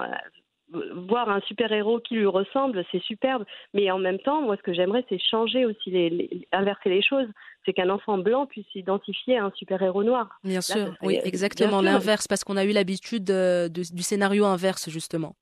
voir 0.95 1.29
un 1.29 1.41
super-héros 1.41 1.99
qui 1.99 2.15
lui 2.15 2.25
ressemble, 2.25 2.83
c'est 2.91 3.01
superbe. 3.03 3.45
Mais 3.73 3.89
en 3.91 3.99
même 3.99 4.19
temps, 4.19 4.41
moi, 4.41 4.55
ce 4.57 4.61
que 4.61 4.73
j'aimerais, 4.73 5.05
c'est 5.09 5.19
changer 5.19 5.65
aussi, 5.65 5.91
les, 5.91 6.09
les- 6.09 6.47
inverser 6.51 6.89
les 6.89 7.01
choses. 7.01 7.27
C'est 7.65 7.73
qu'un 7.73 7.89
enfant 7.89 8.17
blanc 8.17 8.45
puisse 8.47 8.65
s'identifier 8.71 9.37
à 9.37 9.45
un 9.45 9.51
super-héros 9.55 10.03
noir. 10.03 10.39
Bien 10.43 10.61
sûr, 10.61 10.75
serait- 10.75 10.91
oui, 11.03 11.13
bien 11.15 11.23
exactement 11.23 11.81
l'inverse, 11.81 12.27
parce 12.27 12.43
qu'on 12.43 12.57
a 12.57 12.65
eu 12.65 12.71
l'habitude 12.71 13.29
euh, 13.29 13.69
du 13.69 14.01
scénario 14.01 14.45
inverse 14.45 14.89
justement. 14.89 15.35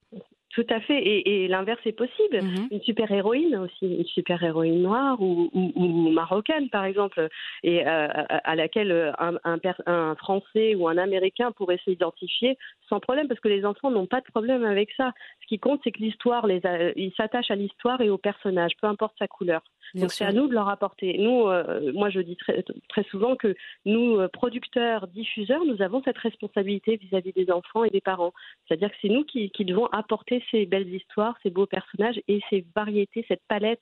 Tout 0.56 0.65
à 0.70 0.79
fait. 0.82 0.98
Et, 0.98 1.44
et 1.44 1.48
l'inverse 1.48 1.79
est 1.86 1.91
possible. 1.91 2.41
Mhm. 2.41 2.68
Une 2.72 2.82
super-héroïne 2.82 3.56
aussi, 3.56 3.86
une 3.86 4.06
super-héroïne 4.06 4.82
noire 4.82 5.22
ou, 5.22 5.50
ou- 5.53 5.72
ou 5.75 6.10
marocaine, 6.10 6.70
par 6.70 6.86
exemple, 6.86 7.27
et 7.63 7.88
euh, 7.88 8.08
à, 8.44 8.56
laquelle 8.56 9.13
un, 9.20 9.38
un 9.86 10.15
Français 10.15 10.75
ou 10.75 10.88
un 10.88 10.98
Américain 10.98 11.51
pourrait 11.51 11.79
s'identifier 11.84 12.58
sans 12.89 13.00
problème, 13.00 13.27
parce 13.27 13.39
que 13.39 13.48
les 13.48 13.65
enfants 13.65 13.91
n'ont 13.91 14.08
pas 14.08 14.20
de 14.20 14.25
problème 14.25 14.65
avec 14.65 14.91
ça. 14.98 15.12
Ce 15.41 15.48
qui 15.48 15.60
compte, 15.60 15.79
c'est 15.84 15.91
que 15.91 16.00
l'histoire, 16.00 16.48
les 16.48 16.60
ils 16.96 17.13
s'attachent 17.15 17.51
à 17.51 17.56
l'histoire 17.56 18.01
et 18.01 18.10
au 18.10 18.18
personnage, 18.18 18.72
peu 18.82 18.88
importe 18.88 19.13
sa 19.20 19.27
couleur. 19.27 19.62
Donc 19.96 20.12
c'est 20.12 20.25
à 20.25 20.31
nous 20.31 20.48
de 20.48 20.53
leur 20.53 20.69
apporter. 20.69 21.17
Nous, 21.17 21.48
euh, 21.48 21.91
moi 21.93 22.10
je 22.10 22.19
dis 22.19 22.36
très, 22.36 22.63
très 22.88 23.03
souvent 23.03 23.36
que 23.36 23.55
nous, 23.86 24.17
euh, 24.17 24.27
producteurs, 24.27 25.08
diffuseurs, 25.08 25.65
nous 25.65 25.81
avons 25.81 26.01
cette 26.03 26.17
responsabilité 26.17 26.98
vis-à-vis 26.98 27.34
des 27.34 27.51
enfants 27.51 27.84
et 27.84 27.89
des 27.89 28.01
parents. 28.01 28.34
C'est-à-dire 28.67 28.89
que 28.89 28.96
c'est 29.01 29.10
nous 29.10 29.24
qui, 29.24 29.50
qui, 29.51 29.65
devons 29.65 29.88
apporter 29.88 30.43
ces 30.51 30.65
belles 30.65 30.93
histoires, 30.93 31.38
ces 31.43 31.50
beaux 31.50 31.67
personnages 31.67 32.22
et 32.27 32.41
ces 32.50 32.65
variétés, 32.75 33.25
cette 33.27 33.43
palette 33.48 33.79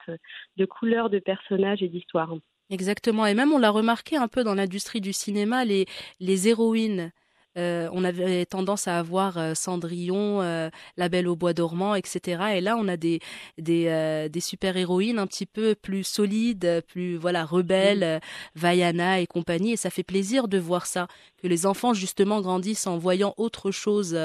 de 0.58 0.66
couleurs 0.66 1.10
de 1.10 1.20
personnages 1.20 1.84
et 1.84 1.88
d'histoires. 1.88 2.34
Exactement. 2.70 3.26
Et 3.26 3.34
même 3.34 3.54
on 3.54 3.60
l'a 3.60 3.70
remarqué 3.70 4.18
un 4.18 4.28
peu 4.28 4.44
dans 4.44 4.56
l'industrie 4.56 5.02
du 5.02 5.14
cinéma, 5.14 5.64
les, 5.64 5.86
les 6.20 6.50
héroïnes 6.50 7.12
euh, 7.58 7.90
on 7.92 8.04
avait 8.04 8.46
tendance 8.46 8.88
à 8.88 9.00
avoir 9.00 9.38
euh, 9.38 9.54
Cendrillon, 9.56 10.42
euh, 10.42 10.70
La 10.96 11.10
Belle 11.10 11.28
au 11.28 11.36
Bois 11.36 11.54
dormant, 11.54 11.96
etc. 11.96 12.56
Et 12.56 12.62
là, 12.62 12.78
on 12.78 12.88
a 12.88 12.98
des 12.98 13.20
des, 13.58 14.28
des 14.32 14.40
super 14.40 14.78
héroïnes 14.78 15.20
un 15.20 15.28
petit 15.28 15.46
peu 15.46 15.76
plus 15.76 16.04
solides, 16.04 16.84
plus 16.88 17.16
voilà 17.16 17.46
rebelles, 17.46 18.22
Vaiana 18.56 19.20
et 19.20 19.28
compagnie. 19.28 19.74
Et 19.74 19.78
ça 19.78 19.90
fait 19.90 20.04
plaisir 20.04 20.48
de 20.48 20.58
voir 20.58 20.86
ça, 20.86 21.08
que 21.42 21.48
les 21.48 21.66
enfants 21.66 21.94
justement 21.94 22.42
grandissent 22.42 22.88
en 22.88 22.98
voyant 22.98 23.34
autre 23.38 23.72
chose 23.72 24.18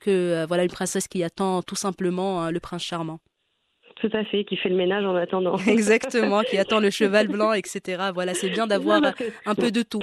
que 0.00 0.44
voilà 0.46 0.64
une 0.64 0.70
princesse 0.70 1.08
qui 1.08 1.22
attend 1.22 1.62
tout 1.62 1.76
simplement 1.76 2.42
hein, 2.42 2.50
le 2.50 2.60
prince 2.60 2.82
charmant. 2.82 3.20
Tout 3.96 4.10
à 4.14 4.24
fait, 4.24 4.44
qui 4.44 4.56
fait 4.56 4.68
le 4.68 4.76
ménage 4.76 5.04
en 5.04 5.14
attendant. 5.14 5.56
Exactement, 5.66 6.42
qui 6.42 6.58
attend 6.58 6.80
le 6.80 6.90
cheval 6.98 7.28
blanc, 7.28 7.52
etc. 7.52 8.10
Voilà, 8.12 8.34
c'est 8.34 8.50
bien 8.50 8.66
d'avoir 8.66 9.00
un 9.46 9.54
peu 9.54 9.70
de 9.70 9.82
tout. 9.82 10.00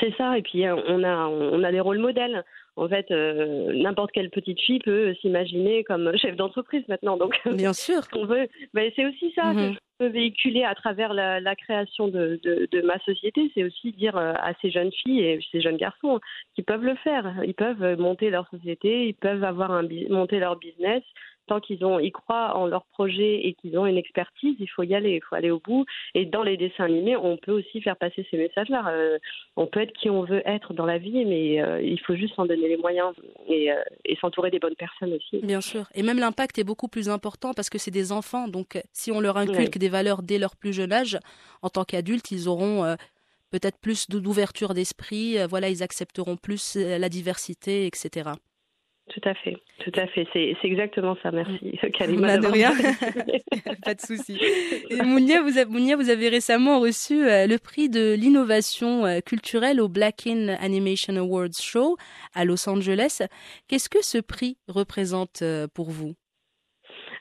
C'est 0.00 0.14
ça, 0.16 0.38
et 0.38 0.42
puis 0.42 0.66
euh, 0.66 0.76
on 0.88 1.04
a, 1.04 1.26
on 1.26 1.62
a 1.62 1.70
des 1.70 1.80
rôles 1.80 1.98
modèles. 1.98 2.44
En 2.76 2.88
fait, 2.88 3.10
euh, 3.10 3.72
n'importe 3.74 4.12
quelle 4.12 4.30
petite 4.30 4.58
fille 4.60 4.78
peut 4.78 5.14
s'imaginer 5.20 5.84
comme 5.84 6.16
chef 6.16 6.36
d'entreprise 6.36 6.82
maintenant. 6.88 7.18
Donc, 7.18 7.38
bien 7.54 7.74
sûr. 7.74 8.00
on 8.14 8.24
veut, 8.24 8.48
ben, 8.72 8.90
c'est 8.96 9.04
aussi 9.04 9.30
ça 9.34 9.52
que 9.52 9.68
mhm. 9.68 9.72
je 9.74 9.78
peux 9.98 10.06
véhiculer 10.06 10.64
à 10.64 10.74
travers 10.74 11.12
la, 11.12 11.38
la 11.38 11.54
création 11.54 12.08
de, 12.08 12.40
de, 12.42 12.66
de, 12.72 12.80
ma 12.80 12.98
société. 13.00 13.50
C'est 13.52 13.64
aussi 13.64 13.92
dire 13.92 14.16
euh, 14.16 14.32
à 14.38 14.54
ces 14.62 14.70
jeunes 14.70 14.90
filles 14.90 15.20
et 15.20 15.40
ces 15.52 15.60
jeunes 15.60 15.76
garçons 15.76 16.18
qu'ils 16.54 16.64
peuvent 16.64 16.84
le 16.84 16.94
faire. 16.96 17.30
Ils 17.44 17.54
peuvent 17.54 17.98
monter 17.98 18.30
leur 18.30 18.48
société, 18.48 19.08
ils 19.08 19.14
peuvent 19.14 19.44
avoir 19.44 19.72
un 19.72 19.86
monter 20.08 20.38
leur 20.38 20.56
business, 20.56 21.02
tant 21.46 21.60
qu'ils 21.60 21.84
ont, 21.84 21.98
ils 21.98 22.12
croient 22.12 22.56
en 22.56 22.66
leur 22.66 22.84
projet 22.86 23.46
et 23.46 23.54
qu'ils 23.54 23.78
ont 23.78 23.86
une 23.86 23.96
expertise, 23.96 24.56
il 24.58 24.68
faut 24.68 24.82
y 24.82 24.94
aller, 24.94 25.16
il 25.16 25.22
faut 25.22 25.34
aller 25.34 25.50
au 25.50 25.60
bout. 25.60 25.84
Et 26.14 26.24
dans 26.24 26.42
les 26.42 26.56
dessins 26.56 26.84
animés, 26.84 27.16
on 27.16 27.36
peut 27.36 27.52
aussi 27.52 27.80
faire 27.80 27.96
passer 27.96 28.26
ces 28.30 28.36
messages-là. 28.36 28.88
Euh, 28.88 29.18
on 29.56 29.66
peut 29.66 29.80
être 29.80 29.92
qui 29.92 30.10
on 30.10 30.22
veut 30.22 30.42
être 30.46 30.74
dans 30.74 30.86
la 30.86 30.98
vie, 30.98 31.24
mais 31.24 31.60
euh, 31.60 31.80
il 31.80 32.00
faut 32.00 32.14
juste 32.14 32.34
s'en 32.34 32.46
donner 32.46 32.68
les 32.68 32.76
moyens 32.76 33.12
et, 33.48 33.72
euh, 33.72 33.82
et 34.04 34.16
s'entourer 34.16 34.50
des 34.50 34.58
bonnes 34.58 34.76
personnes 34.76 35.12
aussi. 35.12 35.38
Bien 35.38 35.60
sûr. 35.60 35.84
Et 35.94 36.02
même 36.02 36.18
l'impact 36.18 36.58
est 36.58 36.64
beaucoup 36.64 36.88
plus 36.88 37.08
important 37.08 37.52
parce 37.52 37.70
que 37.70 37.78
c'est 37.78 37.90
des 37.90 38.12
enfants. 38.12 38.48
Donc, 38.48 38.80
si 38.92 39.10
on 39.10 39.20
leur 39.20 39.36
inculque 39.36 39.78
des 39.78 39.88
valeurs 39.88 40.22
dès 40.22 40.38
leur 40.38 40.56
plus 40.56 40.72
jeune 40.72 40.92
âge, 40.92 41.18
en 41.62 41.68
tant 41.68 41.84
qu'adultes, 41.84 42.30
ils 42.30 42.48
auront 42.48 42.96
peut-être 43.50 43.78
plus 43.78 44.08
d'ouverture 44.08 44.74
d'esprit. 44.74 45.36
voilà, 45.48 45.68
ils 45.68 45.82
accepteront 45.82 46.36
plus 46.36 46.76
la 46.76 47.08
diversité, 47.08 47.86
etc. 47.86 48.30
Tout 49.12 49.28
à 49.28 49.34
fait, 49.34 49.58
tout 49.84 49.92
à 49.94 50.06
fait. 50.06 50.26
C'est, 50.32 50.56
exactement 50.62 51.16
ça. 51.22 51.30
Merci, 51.30 51.78
Kalima. 51.92 52.38
de 52.38 52.46
rien. 52.46 52.72
Pas 53.84 53.94
de 53.94 54.00
souci. 54.00 54.40
Mounia, 55.04 55.42
vous, 55.42 55.58
avez, 55.58 55.94
vous 55.94 56.08
avez 56.08 56.28
récemment 56.30 56.80
reçu 56.80 57.26
euh, 57.26 57.46
le 57.46 57.58
prix 57.58 57.90
de 57.90 58.14
l'innovation 58.14 59.04
euh, 59.04 59.20
culturelle 59.20 59.82
au 59.82 59.88
Black 59.88 60.26
In 60.26 60.48
Animation 60.48 61.16
Awards 61.16 61.60
Show 61.60 61.98
à 62.34 62.46
Los 62.46 62.66
Angeles. 62.68 63.20
Qu'est-ce 63.68 63.90
que 63.90 64.02
ce 64.02 64.16
prix 64.16 64.56
représente 64.66 65.42
euh, 65.42 65.66
pour 65.74 65.90
vous? 65.90 66.14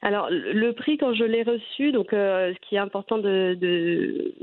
Alors, 0.03 0.29
le 0.31 0.71
prix, 0.71 0.97
quand 0.97 1.13
je 1.13 1.23
l'ai 1.23 1.43
reçu, 1.43 1.91
donc 1.91 2.11
euh, 2.11 2.53
ce 2.53 2.67
qui 2.67 2.75
est 2.75 2.79
important 2.79 3.19
de, 3.19 3.55
de, 3.59 4.33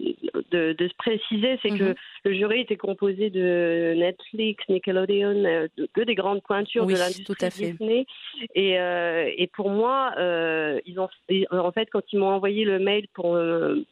de, 0.53 0.73
de 0.73 0.89
se 0.89 0.95
préciser, 0.95 1.59
c'est 1.63 1.71
que 1.71 1.91
mhm. 1.91 1.95
le 2.25 2.33
jury 2.33 2.61
était 2.61 2.77
composé 2.77 3.29
de 3.29 3.95
Netflix, 3.97 4.63
Nickelodeon, 4.69 5.45
euh, 5.45 5.67
que 5.95 6.03
des 6.03 6.15
grandes 6.15 6.43
pointures 6.43 6.87
de 6.87 6.93
l'industrie 6.93 7.49
Disney. 7.49 8.07
Et, 8.55 8.79
euh, 8.79 9.29
et 9.37 9.49
pour 9.49 9.71
moi, 9.71 10.13
euh, 10.19 10.79
ils 10.87 11.01
ont, 11.01 11.09
en 11.51 11.73
fait, 11.73 11.89
quand 11.91 12.03
ils 12.13 12.21
m'ont 12.21 12.31
envoyé 12.31 12.65
le 12.65 12.79
mail 12.79 13.09
pour, 13.13 13.37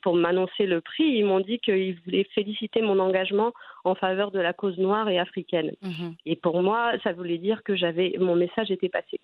pour 0.03 0.15
m'annoncer 0.15 0.67
le 0.67 0.81
prix, 0.81 1.05
ils 1.05 1.25
m'ont 1.25 1.41
dit 1.41 1.59
qu'ils 1.59 1.99
voulaient 2.05 2.29
féliciter 2.33 2.81
mon 2.81 3.01
engagement 3.01 3.53
en 3.83 3.97
faveur 3.97 4.31
de 4.31 4.39
la 4.39 4.53
cause 4.53 4.79
noire 4.79 5.09
et 5.09 5.19
africaine. 5.19 5.73
Mhm. 5.83 6.15
Et 6.27 6.37
pour 6.37 6.63
moi, 6.63 6.93
ça 7.03 7.13
voulait 7.13 7.39
dire 7.39 7.65
que 7.65 7.75
j'avais 7.75 8.15
mon 8.21 8.37
message 8.37 8.71
était 8.71 8.89
passé. 8.89 9.19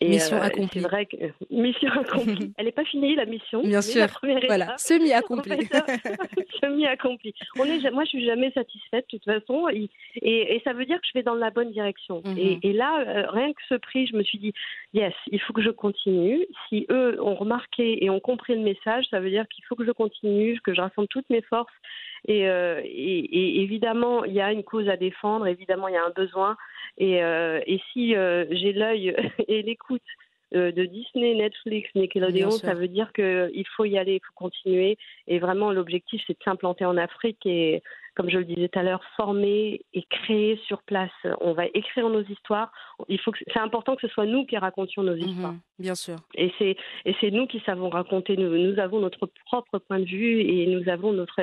Et 0.00 0.08
mission 0.08 0.36
euh, 0.36 0.42
accomplie. 0.42 0.80
C'est 0.80 0.88
vrai 0.88 1.06
que 1.06 1.16
mission 1.50 1.90
accomplie. 1.92 2.52
Elle 2.58 2.66
n'est 2.66 2.72
pas 2.72 2.84
finie 2.84 3.14
la 3.14 3.24
mission. 3.24 3.62
Bien 3.62 3.80
sûr. 3.80 4.06
voilà, 4.46 4.74
semi 4.76 5.12
accomplie. 5.12 5.66
semi 6.60 6.86
accomplie. 6.86 7.34
On 7.58 7.64
est, 7.64 7.90
moi, 7.90 8.04
je 8.04 8.10
suis 8.10 8.26
jamais 8.26 8.50
satisfaite 8.52 9.06
de 9.10 9.18
toute 9.18 9.24
façon, 9.24 9.68
et, 9.68 9.88
et, 10.16 10.60
ça 10.64 10.72
veut 10.74 10.84
dire 10.84 11.00
que 11.00 11.06
je 11.06 11.18
vais 11.18 11.22
dans 11.22 11.34
la 11.34 11.50
bonne 11.50 11.70
direction. 11.70 12.22
Mhm. 12.24 12.38
et, 12.38 12.58
et, 12.62 12.72
là, 12.72 13.04
euh, 13.06 13.30
rien 13.30 13.52
que 13.52 13.62
ce 13.68 13.74
prix, 13.74 14.06
je 14.06 14.16
me 14.16 14.22
suis 14.22 14.38
dit, 14.38 14.52
yes, 14.96 15.14
il 15.30 15.40
faut 15.40 15.52
que 15.52 15.62
je 15.62 15.70
continue. 15.70 16.46
Si 16.68 16.86
eux 16.90 17.20
ont 17.22 17.34
remarqué 17.34 18.04
et 18.04 18.10
ont 18.10 18.20
compris 18.20 18.54
le 18.54 18.62
message, 18.62 19.04
ça 19.10 19.20
veut 19.20 19.30
dire 19.30 19.46
qu'il 19.48 19.64
faut 19.64 19.76
que 19.76 19.84
je 19.84 19.92
continue, 19.92 20.58
que 20.60 20.74
je 20.74 20.80
rassemble 20.80 21.08
toutes 21.08 21.28
mes 21.30 21.42
forces. 21.42 21.72
Et, 22.26 22.48
euh, 22.48 22.80
et, 22.82 23.62
évidemment, 23.62 24.24
il 24.24 24.32
y 24.32 24.40
a 24.40 24.50
une 24.52 24.64
cause 24.64 24.88
à 24.88 24.96
défendre, 24.96 25.46
évidemment, 25.46 25.88
il 25.88 25.94
y 25.94 25.98
a 25.98 26.04
un 26.04 26.10
besoin. 26.10 26.56
Et, 26.98 27.22
euh, 27.22 27.60
et 27.66 27.80
si 27.92 28.16
euh, 28.16 28.46
j'ai 28.50 28.72
l'œil 28.72 29.14
et 29.48 29.62
l'écoute 29.62 30.02
de 30.52 30.84
Disney, 30.84 31.34
Netflix, 31.34 31.90
Nickelodeon, 31.94 32.52
ça 32.52 32.72
veut 32.72 32.88
dire 32.88 33.12
qu'il 33.12 33.66
faut 33.76 33.84
y 33.84 33.98
aller, 33.98 34.14
il 34.14 34.26
faut 34.26 34.32
continuer. 34.34 34.96
Et 35.26 35.38
vraiment, 35.38 35.70
l'objectif, 35.72 36.22
c'est 36.26 36.38
de 36.38 36.42
s'implanter 36.42 36.86
en 36.86 36.96
Afrique 36.96 37.44
et, 37.44 37.82
comme 38.16 38.30
je 38.30 38.38
le 38.38 38.44
disais 38.44 38.68
tout 38.68 38.78
à 38.78 38.82
l'heure, 38.82 39.02
former 39.16 39.80
et 39.92 40.02
créer 40.04 40.58
sur 40.66 40.82
place. 40.82 41.10
On 41.40 41.52
va 41.52 41.66
écrire 41.74 42.08
nos 42.08 42.22
histoires. 42.22 42.72
Il 43.08 43.20
faut 43.20 43.30
que 43.30 43.38
c'est 43.52 43.60
important 43.60 43.94
que 43.94 44.06
ce 44.06 44.12
soit 44.12 44.26
nous 44.26 44.46
qui 44.46 44.56
racontions 44.56 45.02
nos 45.02 45.14
mhm, 45.14 45.28
histoires. 45.28 45.54
bien 45.78 45.94
sûr. 45.94 46.16
Et 46.34 46.50
c'est 46.58 46.76
et 47.04 47.14
c'est 47.20 47.30
nous 47.30 47.46
qui 47.46 47.60
savons 47.66 47.90
raconter. 47.90 48.36
Nous, 48.36 48.56
nous, 48.56 48.78
avons 48.78 49.00
notre 49.00 49.30
propre 49.44 49.78
point 49.78 50.00
de 50.00 50.04
vue 50.04 50.40
et 50.40 50.66
nous 50.66 50.88
avons 50.88 51.12
notre 51.12 51.40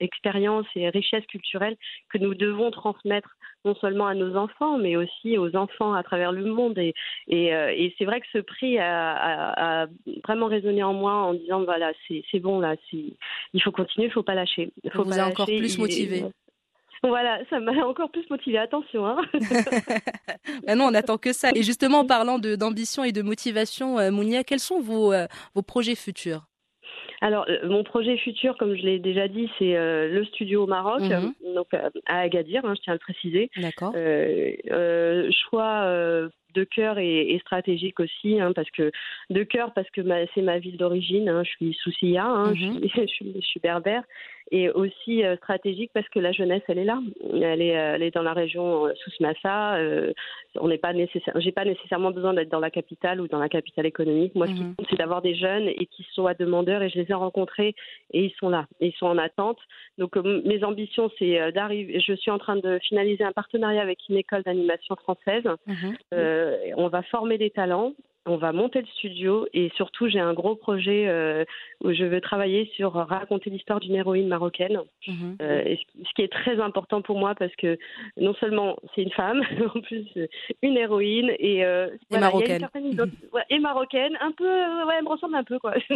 expérience 0.00 0.66
et 0.76 0.88
richesse 0.90 1.24
culturelle 1.26 1.76
que 2.10 2.18
nous 2.18 2.34
devons 2.34 2.70
transmettre 2.70 3.36
non 3.66 3.74
seulement 3.74 4.06
à 4.06 4.14
nos 4.14 4.36
enfants, 4.36 4.78
mais 4.78 4.96
aussi 4.96 5.36
aux 5.36 5.54
enfants 5.56 5.92
à 5.92 6.02
travers 6.02 6.32
le 6.32 6.44
monde. 6.44 6.78
Et, 6.78 6.94
et, 7.28 7.54
euh, 7.54 7.72
et 7.74 7.94
c'est 7.98 8.04
vrai 8.04 8.20
que 8.20 8.26
ce 8.32 8.38
prix 8.38 8.78
a, 8.78 9.82
a, 9.82 9.86
vraiment 10.24 10.46
résonné 10.46 10.82
en 10.82 10.94
moi 10.94 11.12
en 11.12 11.34
disant 11.34 11.64
voilà, 11.64 11.92
c'est 12.08 12.40
bon 12.40 12.60
là, 12.60 12.76
il 12.92 13.62
faut 13.62 13.72
continuer, 13.72 14.06
il 14.06 14.10
ne 14.10 14.14
faut 14.14 14.22
pas 14.22 14.34
lâcher. 14.34 14.70
Il 14.84 14.90
faut 14.90 15.04
vous 15.04 15.18
a 15.18 15.26
encore 15.26 15.46
plus 15.46 15.78
motivé. 15.78 16.24
Voilà, 17.02 17.38
ça 17.50 17.60
m'a 17.60 17.72
encore 17.86 18.10
plus 18.10 18.28
motivé. 18.30 18.58
Attention. 18.58 19.06
Hein. 19.06 19.18
Maintenant, 20.66 20.88
on 20.88 20.90
n'attend 20.90 21.18
que 21.18 21.32
ça. 21.32 21.50
Et 21.54 21.62
justement, 21.62 22.00
en 22.00 22.06
parlant 22.06 22.38
d'ambition 22.38 23.04
et 23.04 23.12
de 23.12 23.22
motivation, 23.22 23.98
euh, 23.98 24.10
Mounia, 24.10 24.44
quels 24.44 24.60
sont 24.60 24.80
vos, 24.80 25.12
euh, 25.12 25.26
vos 25.54 25.62
projets 25.62 25.94
futurs? 25.94 26.46
Alors, 27.20 27.46
euh, 27.48 27.66
mon 27.66 27.82
projet 27.82 28.16
futur, 28.18 28.56
comme 28.58 28.76
je 28.76 28.82
l'ai 28.82 28.98
déjà 28.98 29.28
dit, 29.28 29.48
c'est 29.58 29.74
le 29.74 30.24
studio 30.26 30.64
au 30.64 30.66
Maroc, 30.66 31.00
mhm. 31.00 31.32
donc 31.54 31.68
à 32.06 32.20
Agadir, 32.20 32.64
hein, 32.64 32.74
je 32.76 32.82
tiens 32.82 32.92
à 32.92 32.96
le 32.96 33.00
préciser. 33.00 33.50
D'accord. 33.56 33.92
choix 35.50 36.28
de 36.56 36.64
cœur 36.64 36.98
et, 36.98 37.38
stratégique 37.40 38.00
aussi, 38.00 38.40
hein, 38.40 38.52
parce 38.54 38.70
que 38.70 38.90
de 39.30 39.42
cœur 39.42 39.72
parce 39.74 39.88
que 39.90 40.00
c'est 40.34 40.42
ma 40.42 40.58
ville 40.58 40.76
d'origine. 40.76 41.28
Hein, 41.28 41.42
je 41.44 41.50
suis 41.50 41.74
Soucia, 41.74 42.24
hein, 42.24 42.52
mhm. 42.52 42.80
je, 42.96 43.06
suis, 43.06 43.32
je, 43.34 43.46
suis, 43.46 43.60
berbère, 43.60 44.02
et 44.52 44.70
aussi 44.70 45.24
euh, 45.24 45.36
stratégique 45.36 45.90
parce 45.92 46.08
que 46.08 46.18
la 46.18 46.32
jeunesse, 46.32 46.62
elle 46.68 46.78
est 46.78 46.84
là. 46.84 47.00
Elle 47.32 47.62
est, 47.62 47.76
euh, 47.76 47.94
elle 47.94 48.02
est 48.02 48.14
dans 48.14 48.22
la 48.22 48.32
région 48.32 48.86
euh, 48.86 48.92
Souss-Massa. 49.02 49.78
on 50.60 50.68
n'est 50.68 50.78
pas 50.78 50.92
nécessaire. 50.92 51.34
J'ai 51.40 51.52
pas 51.52 51.64
nécessairement 51.64 52.12
besoin 52.12 52.32
d'être 52.32 52.48
dans 52.48 52.60
la 52.60 52.70
capitale 52.70 53.20
ou 53.20 53.28
dans 53.28 53.38
la 53.38 53.48
capitale 53.48 53.86
économique. 53.86 54.34
Moi, 54.34 54.46
ce 54.46 54.52
qui 54.52 54.62
mhm. 54.62 54.74
compte, 54.76 54.86
c'est 54.90 54.96
d'avoir 54.96 55.22
des 55.22 55.34
jeunes 55.34 55.68
et 55.68 55.86
qui 55.86 56.06
sont 56.12 56.26
à 56.26 56.34
demandeurs. 56.34 56.82
Et 56.82 56.90
je 56.90 57.00
les 57.00 57.10
ai 57.10 57.14
rencontrés 57.14 57.74
et 58.12 58.24
ils 58.24 58.34
sont 58.38 58.48
là. 58.48 58.66
ils 58.80 58.92
sont 58.92 59.06
en 59.06 59.18
attente. 59.18 59.58
Donc, 59.98 60.16
mes 60.16 60.62
ambitions, 60.62 61.10
c'est 61.18 61.52
d'arriver. 61.52 62.00
Je 62.00 62.12
suis 62.14 62.30
en 62.30 62.38
train 62.38 62.56
de 62.56 62.78
finaliser 62.80 63.24
un 63.24 63.32
partenariat 63.32 63.82
avec 63.82 63.98
une 64.08 64.16
école 64.16 64.42
d'animation 64.42 64.94
française. 64.96 65.44
Mhm. 65.66 65.96
On 66.76 66.88
va 66.88 67.02
former 67.02 67.38
des 67.38 67.50
talents 67.50 67.92
on 68.26 68.36
va 68.36 68.52
monter 68.52 68.80
le 68.80 68.86
studio 68.86 69.46
et 69.54 69.70
surtout 69.76 70.08
j'ai 70.08 70.18
un 70.18 70.34
gros 70.34 70.56
projet 70.56 71.06
euh, 71.08 71.44
où 71.82 71.92
je 71.92 72.04
veux 72.04 72.20
travailler 72.20 72.70
sur 72.74 72.92
raconter 72.92 73.50
l'histoire 73.50 73.80
d'une 73.80 73.94
héroïne 73.94 74.26
marocaine. 74.26 74.80
Mhm. 75.06 75.36
Euh, 75.40 75.76
ce 75.96 76.12
qui 76.14 76.22
est 76.22 76.32
très 76.32 76.60
important 76.60 77.02
pour 77.02 77.18
moi 77.18 77.34
parce 77.36 77.54
que 77.56 77.78
non 78.16 78.34
seulement 78.34 78.76
c'est 78.94 79.02
une 79.02 79.12
femme, 79.12 79.40
en 79.74 79.80
plus 79.80 80.06
une 80.62 80.76
héroïne 80.76 81.30
et, 81.38 81.64
euh, 81.64 81.88
et 82.10 82.18
marocaine. 82.18 82.68
et 83.50 83.58
marocaine, 83.60 84.18
un 84.20 84.32
peu, 84.32 84.44
ouais, 84.44 84.94
elle 84.98 85.04
me 85.04 85.08
ressemble 85.08 85.36
un 85.36 85.44
peu 85.44 85.58
quoi. 85.58 85.74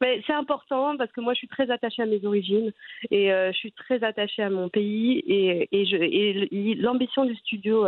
Mais 0.00 0.20
c'est 0.26 0.34
important 0.34 0.96
parce 0.96 1.10
que 1.12 1.20
moi 1.20 1.32
je 1.32 1.38
suis 1.38 1.48
très 1.48 1.70
attachée 1.70 2.02
à 2.02 2.06
mes 2.06 2.24
origines 2.24 2.72
et 3.10 3.28
je 3.28 3.56
suis 3.56 3.72
très 3.72 4.02
attachée 4.04 4.42
à 4.42 4.50
mon 4.50 4.68
pays 4.68 5.22
et, 5.26 5.68
et 5.72 6.74
l'ambition 6.74 7.24
du 7.24 7.34
studio 7.36 7.86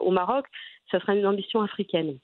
au 0.00 0.10
Maroc, 0.10 0.46
ça 0.90 1.00
sera 1.00 1.14
une 1.14 1.26
ambition 1.26 1.60
africaine. 1.62 2.18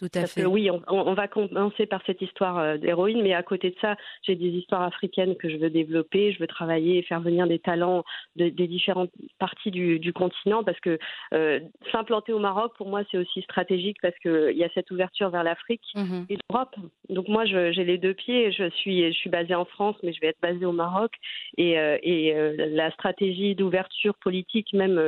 Tout 0.00 0.06
à 0.14 0.20
Parce 0.20 0.32
fait. 0.32 0.42
que 0.42 0.46
oui, 0.46 0.70
on, 0.70 0.80
on 0.88 1.12
va 1.14 1.28
commencer 1.28 1.84
par 1.86 2.00
cette 2.06 2.22
histoire 2.22 2.58
euh, 2.58 2.76
d'héroïne, 2.78 3.20
mais 3.22 3.34
à 3.34 3.42
côté 3.42 3.68
de 3.70 3.76
ça, 3.82 3.96
j'ai 4.22 4.34
des 4.34 4.48
histoires 4.48 4.80
africaines 4.82 5.36
que 5.36 5.50
je 5.50 5.58
veux 5.58 5.68
développer. 5.70 6.32
Je 6.32 6.38
veux 6.38 6.46
travailler 6.46 6.98
et 6.98 7.02
faire 7.02 7.20
venir 7.20 7.46
des 7.46 7.58
talents 7.58 8.02
de- 8.36 8.48
des 8.48 8.66
différentes 8.66 9.10
parties 9.38 9.70
du, 9.70 9.98
du 9.98 10.12
continent, 10.14 10.64
parce 10.64 10.80
que 10.80 10.98
euh, 11.34 11.60
s'implanter 11.92 12.32
au 12.32 12.38
Maroc, 12.38 12.72
pour 12.78 12.88
moi, 12.88 13.02
c'est 13.10 13.18
aussi 13.18 13.42
stratégique 13.42 13.98
parce 14.00 14.18
qu'il 14.20 14.56
y 14.56 14.64
a 14.64 14.70
cette 14.74 14.90
ouverture 14.90 15.28
vers 15.30 15.44
l'Afrique 15.44 15.82
Mhm. 15.94 16.24
et 16.30 16.38
l'Europe. 16.50 16.74
Donc 17.10 17.28
moi, 17.28 17.44
j'ai 17.44 17.84
les 17.84 17.98
deux 17.98 18.14
pieds. 18.14 18.52
Je 18.52 18.70
suis, 18.70 19.06
je 19.12 19.18
suis 19.18 19.28
basée 19.30 19.54
en 19.54 19.66
France, 19.66 19.96
mais 20.02 20.12
je 20.14 20.20
vais 20.20 20.28
être 20.28 20.40
basée 20.40 20.64
au 20.64 20.72
Maroc. 20.72 21.12
Et, 21.58 21.78
euh, 21.78 21.98
et 22.02 22.34
euh, 22.34 22.54
la 22.70 22.90
stratégie 22.92 23.54
d'ouverture 23.54 24.14
politique 24.14 24.72
même 24.72 24.98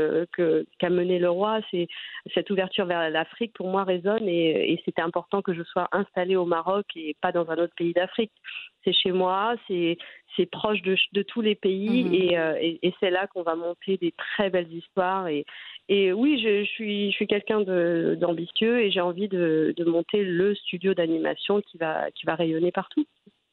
qu'a 0.79 0.91
menée 0.91 1.19
le 1.19 1.31
roi, 1.31 1.61
c'est 1.71 1.89
cette 2.35 2.51
ouverture 2.51 2.85
vers 2.85 3.09
l'Afrique, 3.09 3.53
pour 3.55 3.69
moi, 3.69 3.85
résonne. 3.85 4.29
Et, 4.29 4.73
et 4.73 4.82
c'était 4.85 5.03
important 5.03 5.43
que 5.43 5.53
je 5.55 5.63
sois 5.63 5.89
installée 5.93 6.37
au 6.37 6.45
Maroc 6.47 6.87
et 6.97 7.17
pas 7.21 7.33
dans 7.33 7.49
un 7.51 7.57
autre 7.59 7.75
pays 7.77 7.93
d'Afrique. 7.93 8.33
C'est 8.85 8.93
chez 8.93 9.13
moi, 9.13 9.55
c'est 9.69 9.97
c'est 10.37 10.47
proche 10.47 10.83
de, 10.83 10.97
de 11.13 11.23
tous 11.23 11.41
les 11.41 11.55
pays 11.55 12.05
Mhm. 12.05 12.15
et, 12.15 12.39
euh, 12.39 12.57
et, 12.61 12.79
et 12.87 12.95
c'est 13.01 13.11
là 13.11 13.27
qu'on 13.27 13.43
va 13.43 13.55
monter 13.55 13.97
des 13.99 14.13
très 14.13 14.51
belles 14.51 14.73
histoires. 14.73 15.29
Et, 15.29 15.45
et 15.89 16.13
oui, 16.13 16.41
je, 16.43 16.65
je 16.65 16.69
suis, 16.71 17.11
je 17.11 17.17
suis 17.17 17.27
quelqu'un 17.27 17.61
d'ambitieux 18.17 18.81
et 18.81 18.91
j'ai 18.91 19.01
envie 19.01 19.29
de, 19.29 19.75
de 19.77 19.85
monter 19.85 20.25
le 20.25 20.55
studio 20.55 20.95
d'animation 20.95 21.61
qui 21.61 21.77
va, 21.79 22.11
qui 22.13 22.25
va 22.27 22.35
rayonner 22.35 22.73
partout. 22.73 23.05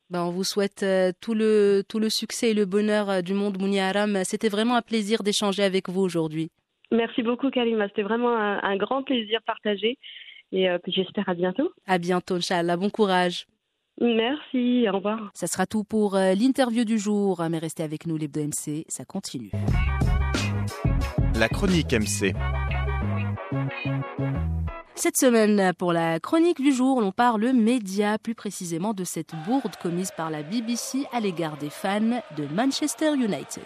Ben, 0.09 0.23
on 0.23 0.31
vous 0.31 0.43
souhaite 0.43 0.81
euh, 0.81 1.11
tout 1.21 1.35
le 1.35 1.83
tout 1.87 1.99
le 1.99 2.09
succès 2.09 2.49
et 2.51 2.53
le 2.55 2.65
bonheur 2.65 3.09
euh, 3.11 3.21
du 3.21 3.33
monde 3.35 3.59
Mounia 3.59 3.89
Aram. 3.89 4.17
C'était 4.23 4.49
vraiment 4.49 4.75
un 4.75 4.81
plaisir 4.81 5.21
d'échanger 5.21 5.61
avec 5.63 5.87
vous 5.89 6.01
aujourd'hui. 6.01 6.49
Merci 6.91 7.21
beaucoup, 7.21 7.51
Kalima. 7.51 7.87
C'était 7.89 8.01
vraiment 8.01 8.35
un, 8.35 8.59
un 8.63 8.75
grand 8.77 9.03
plaisir 9.03 9.39
partagé 9.45 9.99
et 10.51 10.69
euh, 10.69 10.77
puis 10.81 10.91
j'espère 10.91 11.27
à 11.29 11.33
bientôt. 11.33 11.71
À 11.87 11.97
bientôt, 11.97 12.35
Inch'Allah. 12.35 12.77
Bon 12.77 12.89
courage. 12.89 13.45
Merci, 14.01 14.87
au 14.89 14.93
revoir. 14.93 15.29
Ça 15.33 15.47
sera 15.47 15.65
tout 15.65 15.83
pour 15.83 16.15
euh, 16.15 16.33
l'interview 16.33 16.85
du 16.85 16.97
jour. 16.97 17.43
Mais 17.49 17.57
restez 17.57 17.83
avec 17.83 18.07
nous, 18.07 18.17
l'Hebdo 18.17 18.41
MC. 18.41 18.85
Ça 18.87 19.05
continue. 19.05 19.51
La 21.35 21.49
chronique 21.49 21.93
MC. 21.93 22.33
Cette 24.95 25.15
semaine, 25.15 25.73
pour 25.77 25.93
la 25.93 26.19
chronique 26.19 26.61
du 26.61 26.73
jour, 26.73 26.99
l'on 26.99 27.13
parle 27.13 27.53
média, 27.53 28.17
plus 28.17 28.35
précisément 28.35 28.93
de 28.93 29.05
cette 29.05 29.31
bourde 29.47 29.77
commise 29.81 30.11
par 30.11 30.29
la 30.29 30.43
BBC 30.43 31.05
à 31.13 31.21
l'égard 31.21 31.55
des 31.57 31.69
fans 31.69 32.21
de 32.35 32.53
Manchester 32.53 33.13
United. 33.13 33.63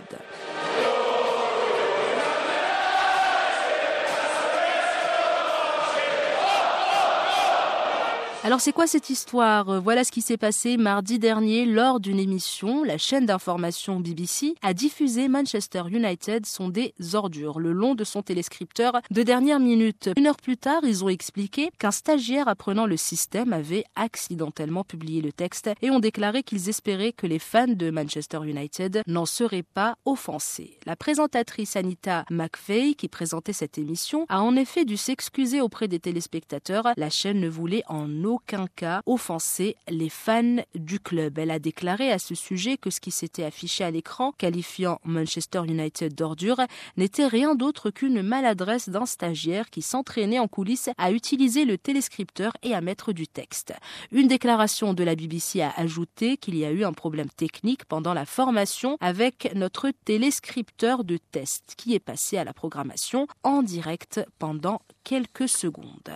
Alors 8.46 8.60
c'est 8.60 8.74
quoi 8.74 8.88
cette 8.88 9.10
histoire? 9.10 9.80
Voilà 9.80 10.04
ce 10.04 10.12
qui 10.12 10.22
s'est 10.22 10.36
passé 10.36 10.76
mardi 10.76 11.18
dernier 11.18 11.66
lors 11.66 12.02
d'une 12.02 12.20
émission. 12.20 12.84
La 12.84 12.98
chaîne 12.98 13.26
d'information 13.26 14.02
BBC 14.02 14.56
a 14.62 14.74
diffusé 14.74 15.30
Manchester 15.30 15.84
United 15.90 16.46
sont 16.46 16.68
des 16.68 16.94
ordures 17.14 17.62
le 17.62 17.72
long 17.72 17.96
de 17.96 18.04
son 18.04 18.22
téléscripteur 18.22 19.00
de 19.12 19.24
dernière 19.24 19.62
minute. 19.62 20.10
Une 20.18 20.28
heure 20.28 20.36
plus 20.36 20.58
tard, 20.58 20.82
ils 20.84 21.06
ont 21.06 21.10
expliqué 21.10 21.70
qu'un 21.80 21.92
stagiaire 21.92 22.50
apprenant 22.50 22.86
le 22.86 22.98
système 22.98 23.54
avait 23.54 23.86
accidentellement 23.96 24.84
publié 24.84 25.22
le 25.22 25.32
texte 25.32 25.70
et 25.82 25.90
ont 25.90 26.02
déclaré 26.02 26.44
qu'ils 26.44 26.68
espéraient 26.68 27.14
que 27.14 27.28
les 27.28 27.40
fans 27.40 27.66
de 27.68 27.92
Manchester 27.92 28.40
United 28.44 29.04
n'en 29.08 29.26
seraient 29.26 29.64
pas 29.64 29.96
offensés. 30.04 30.80
La 30.86 30.98
présentatrice 30.98 31.78
Anita 31.78 32.26
McVeigh, 32.30 32.96
qui 32.96 33.08
présentait 33.08 33.54
cette 33.54 33.78
émission, 33.78 34.26
a 34.28 34.42
en 34.42 34.58
effet 34.58 34.84
dû 34.84 34.98
s'excuser 34.98 35.62
auprès 35.62 35.88
des 35.88 36.02
téléspectateurs. 36.02 36.90
La 36.98 37.10
chaîne 37.10 37.40
ne 37.40 37.48
voulait 37.48 37.84
en 37.88 38.26
aucun 38.26 38.33
cas 38.40 39.02
offenser 39.06 39.76
les 39.90 40.10
fans 40.10 40.64
du 40.76 41.00
club. 41.00 41.38
Elle 41.40 41.52
a 41.52 41.60
déclaré 41.60 42.12
à 42.12 42.20
ce 42.20 42.36
sujet 42.36 42.78
que 42.78 42.90
ce 42.90 43.00
qui 43.00 43.12
s'était 43.12 43.44
affiché 43.44 43.84
à 43.84 43.92
l'écran, 43.92 44.32
qualifiant 44.32 45.00
Manchester 45.04 45.62
United 45.68 46.14
d'ordure, 46.14 46.62
n'était 46.98 47.28
rien 47.28 47.56
d'autre 47.56 47.90
qu'une 47.90 48.22
maladresse 48.22 48.90
d'un 48.90 49.06
stagiaire 49.06 49.70
qui 49.70 49.82
s'entraînait 49.82 50.40
en 50.40 50.48
coulisses 50.48 50.90
à 50.98 51.12
utiliser 51.12 51.66
le 51.66 51.78
téléscripteur 51.78 52.54
et 52.64 52.74
à 52.74 52.82
mettre 52.82 53.14
du 53.14 53.28
texte. 53.28 53.74
Une 54.12 54.28
déclaration 54.28 54.94
de 54.94 55.04
la 55.04 55.16
BBC 55.16 55.62
a 55.62 55.74
ajouté 55.78 56.38
qu'il 56.38 56.56
y 56.56 56.66
a 56.66 56.72
eu 56.72 56.84
un 56.84 56.94
problème 56.94 57.30
technique 57.30 57.86
pendant 57.86 58.14
la 58.14 58.26
formation 58.26 58.98
avec 59.00 59.52
notre 59.56 59.92
téléscripteur 60.06 61.04
de 61.04 61.18
test 61.18 61.74
qui 61.78 61.94
est 61.94 62.00
passé 62.00 62.38
à 62.38 62.44
la 62.44 62.54
programmation 62.54 63.28
en 63.44 63.62
direct 63.62 64.22
pendant 64.40 64.82
quelques 65.04 65.50
secondes. 65.50 66.12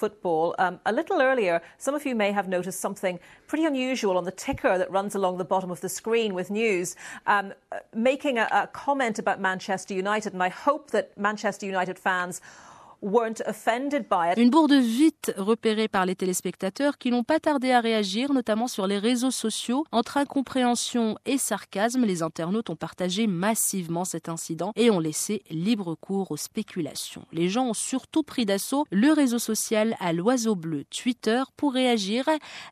Football, 0.00 0.54
um, 0.58 0.80
a 0.86 0.92
little 0.92 1.20
earlier, 1.20 1.60
some 1.76 1.94
of 1.94 2.06
you 2.06 2.14
may 2.14 2.32
have 2.32 2.48
noticed 2.48 2.80
something 2.80 3.20
pretty 3.46 3.66
unusual 3.66 4.16
on 4.16 4.24
the 4.24 4.36
ticker 4.46 4.78
that 4.78 4.90
runs 4.90 5.14
along 5.14 5.36
the 5.36 5.44
bottom 5.44 5.70
of 5.70 5.80
the 5.82 5.88
screen 5.88 6.32
with 6.32 6.50
news, 6.50 6.96
um, 7.26 7.52
uh, 7.70 7.80
making 7.94 8.38
a, 8.38 8.48
a 8.50 8.66
comment 8.68 9.18
about 9.18 9.38
Manchester 9.40 9.92
United. 9.92 10.32
And 10.32 10.42
I 10.42 10.48
hope 10.48 10.90
that 10.92 11.06
Manchester 11.18 11.66
United 11.66 11.98
fans 11.98 12.40
Une 14.36 14.50
bourde 14.50 14.74
vite 14.74 15.32
repérée 15.38 15.88
par 15.88 16.04
les 16.04 16.14
téléspectateurs 16.14 16.98
qui 16.98 17.10
n'ont 17.10 17.24
pas 17.24 17.40
tardé 17.40 17.72
à 17.72 17.80
réagir, 17.80 18.32
notamment 18.32 18.68
sur 18.68 18.86
les 18.86 18.98
réseaux 18.98 19.30
sociaux. 19.30 19.84
Entre 19.90 20.18
incompréhension 20.18 21.16
et 21.24 21.38
sarcasme, 21.38 22.04
les 22.04 22.22
internautes 22.22 22.68
ont 22.68 22.76
partagé 22.76 23.26
massivement 23.26 24.04
cet 24.04 24.28
incident 24.28 24.72
et 24.76 24.90
ont 24.90 24.98
laissé 24.98 25.42
libre 25.50 25.94
cours 25.94 26.30
aux 26.30 26.36
spéculations. 26.36 27.24
Les 27.32 27.48
gens 27.48 27.68
ont 27.68 27.74
surtout 27.74 28.22
pris 28.22 28.44
d'assaut 28.44 28.84
le 28.90 29.12
réseau 29.12 29.38
social 29.38 29.96
à 29.98 30.12
l'oiseau 30.12 30.54
bleu 30.54 30.84
Twitter 30.84 31.42
pour 31.56 31.72
réagir. 31.72 32.26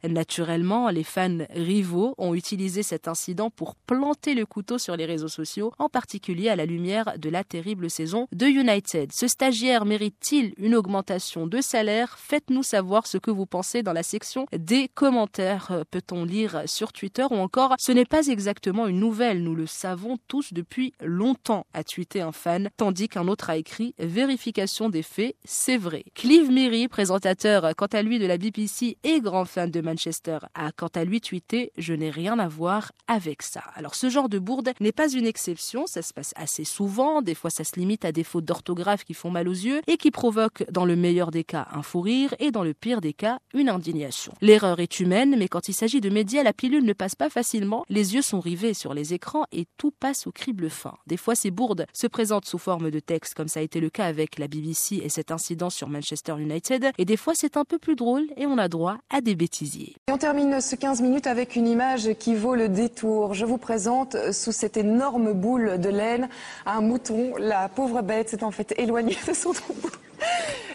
Naturellement, 0.07 0.91
les 0.91 1.05
fans 1.05 1.39
rivaux 1.51 2.15
ont 2.19 2.35
utilisé 2.35 2.83
cet 2.83 3.09
incident 3.09 3.51
pour 3.51 3.77
planter 3.77 4.35
le 4.35 4.45
couteau 4.45 4.79
sur 4.79 4.97
les 4.97 5.07
réseaux 5.07 5.29
sociaux, 5.29 5.73
en 5.79 5.89
particulier 5.89 6.51
à 6.51 6.57
la 6.57 6.67
lumière 6.67 7.19
de 7.19 7.31
la 7.31 7.45
terrible 7.45 7.89
saison 7.89 8.29
de 8.33 8.47
United. 8.47 9.11
Ce 9.13 9.27
stagiaire 9.27 9.87
mérite-t-il 10.19 10.55
une 10.57 10.75
augmentation 10.75 11.47
de 11.47 11.61
salaire? 11.61 12.19
Faites-nous 12.19 12.63
savoir 12.63 13.07
ce 13.07 13.19
que 13.19 13.31
vous 13.31 13.47
pensez 13.47 13.83
dans 13.83 13.93
la 13.93 14.03
section 14.03 14.47
des 14.57 14.89
commentaires. 14.89 15.69
Euh, 15.71 15.85
Peut-on 15.91 16.25
lire 16.25 16.63
sur 16.67 16.93
Twitter 16.93 17.25
ou 17.31 17.37
encore 17.37 17.75
Ce 17.79 17.93
n'est 17.93 18.05
pas 18.05 18.27
exactement 18.27 18.87
une 18.87 18.99
nouvelle, 18.99 19.43
nous 19.43 19.55
le 19.55 19.67
savons 19.67 20.19
tous 20.29 20.53
depuis 20.53 20.93
longtemps, 21.01 21.67
a 21.73 21.85
tweeté 21.85 22.21
un 22.21 22.33
fan, 22.33 22.69
tandis 22.77 23.09
qu'un 23.09 23.29
autre 23.29 23.51
a 23.51 23.57
écrit 23.57 23.95
Vérification 23.99 24.89
des 24.89 25.03
faits, 25.03 25.37
c'est 25.45 25.77
vrai. 25.77 26.05
Clive 26.15 26.51
Meary, 26.51 26.89
présentateur 26.89 27.75
quant 27.77 27.87
à 27.87 28.03
lui 28.03 28.19
de 28.19 28.27
la 28.27 28.39
BBC 28.39 28.99
et 29.05 29.21
grand 29.21 29.45
fan 29.45 29.71
de 29.71 29.81
Manchester, 29.81 30.39
a 30.55 30.73
quant 30.73 30.91
à 30.95 31.05
lui 31.05 31.21
tweeté 31.21 31.73
Je 31.79 31.95
n'ai 31.95 32.11
rien 32.11 32.39
à 32.39 32.49
voir 32.49 32.93
avec 33.07 33.43
ça. 33.43 33.63
Alors 33.75 33.95
ce 33.95 34.11
genre 34.11 34.29
de 34.29 34.39
bourde 34.39 34.73
n'est 34.81 34.93
pas 34.93 35.11
une 35.11 35.27
exception, 35.27 35.87
ça 35.87 36.03
se 36.03 36.13
passe 36.13 36.33
assez 36.37 36.65
souvent, 36.65 37.23
des 37.23 37.35
fois 37.35 37.51
ça 37.51 37.65
se 37.65 37.79
limite 37.79 38.05
à 38.05 38.13
des 38.13 38.25
fautes 38.25 38.45
d'orthographe 38.45 39.05
qui 39.05 39.15
font 39.15 39.31
mal 39.31 39.49
aux 39.49 39.53
yeux 39.53 39.81
et 39.87 39.97
qui 39.97 40.08
provoquent 40.11 40.65
dans 40.71 40.85
le 40.85 40.97
meilleur 40.97 41.31
des 41.31 41.45
cas 41.45 41.69
un 41.73 41.83
fou 41.83 42.01
rire 42.01 42.35
et 42.39 42.51
dans 42.51 42.63
le 42.63 42.75
pire 42.75 43.01
des 43.01 43.13
cas 43.13 43.39
une 43.55 43.69
indignation. 43.69 44.33
L'erreur 44.41 44.81
est 44.81 45.01
humaine, 45.01 45.37
mais 45.39 45.49
quand 45.49 45.69
il 45.69 45.75
s'agit 45.75 46.01
de 46.01 46.11
médias, 46.11 46.43
la 46.43 46.53
pilule 46.53 46.85
ne 46.85 46.93
passe 46.93 47.15
pas 47.15 47.31
facilement, 47.31 47.85
les 47.89 48.15
yeux 48.15 48.23
sont 48.23 48.41
rivés 48.41 48.75
sur 48.75 48.95
les 48.95 49.15
écrans 49.15 49.45
et 49.53 49.67
tout 49.77 49.91
passe 49.91 50.27
au 50.27 50.33
crible 50.33 50.71
fin. 50.71 50.95
Des 51.07 51.17
fois 51.17 51.35
ces 51.35 51.51
bourdes 51.51 51.87
se 51.93 52.07
présentent 52.07 52.47
sous 52.47 52.59
forme 52.59 52.91
de 52.91 53.01
texte 53.01 53.35
comme 53.35 53.49
ça 53.49 53.61
a 53.61 53.63
été 53.63 53.81
le 53.81 53.91
cas 53.91 54.07
avec 54.07 54.39
la 54.39 54.49
BBC 54.49 55.01
et 55.03 55.09
cet 55.09 55.31
incident 55.31 55.71
sur 55.71 55.89
Manchester 55.89 56.35
United, 56.39 56.91
et 56.99 57.05
des 57.05 57.17
fois 57.17 57.35
c'est 57.35 57.57
un 57.57 57.65
peu 57.65 57.79
plus 57.79 57.97
drôle 57.97 58.27
et 58.37 58.47
on 58.47 58.59
a 58.59 58.69
droit 58.69 58.99
à 59.11 59.21
des 59.21 59.35
bêtisiers. 59.35 59.97
Et 60.09 60.13
on 60.13 60.19
termine 60.19 60.61
ce 60.61 60.77
15 60.77 61.03
minutes 61.03 61.27
avec 61.27 61.57
une 61.57 61.67
image 61.67 62.15
qui 62.19 62.35
vaut 62.35 62.55
le 62.55 62.69
détour. 62.69 63.35
Je 63.35 63.45
vous 63.45 63.59
présente 63.59 64.17
sous 64.33 64.53
cette 64.53 64.77
énorme 64.77 65.33
boule 65.33 65.79
de 65.81 65.89
laine 65.89 66.29
un 66.67 66.81
mouton. 66.81 67.35
La 67.39 67.69
pauvre 67.69 68.03
bête 68.03 68.29
s'est 68.29 68.45
en 68.45 68.51
fait 68.51 68.75
éloignée 68.79 69.17
de 69.27 69.33
son 69.33 69.53
troupeau. 69.53 69.89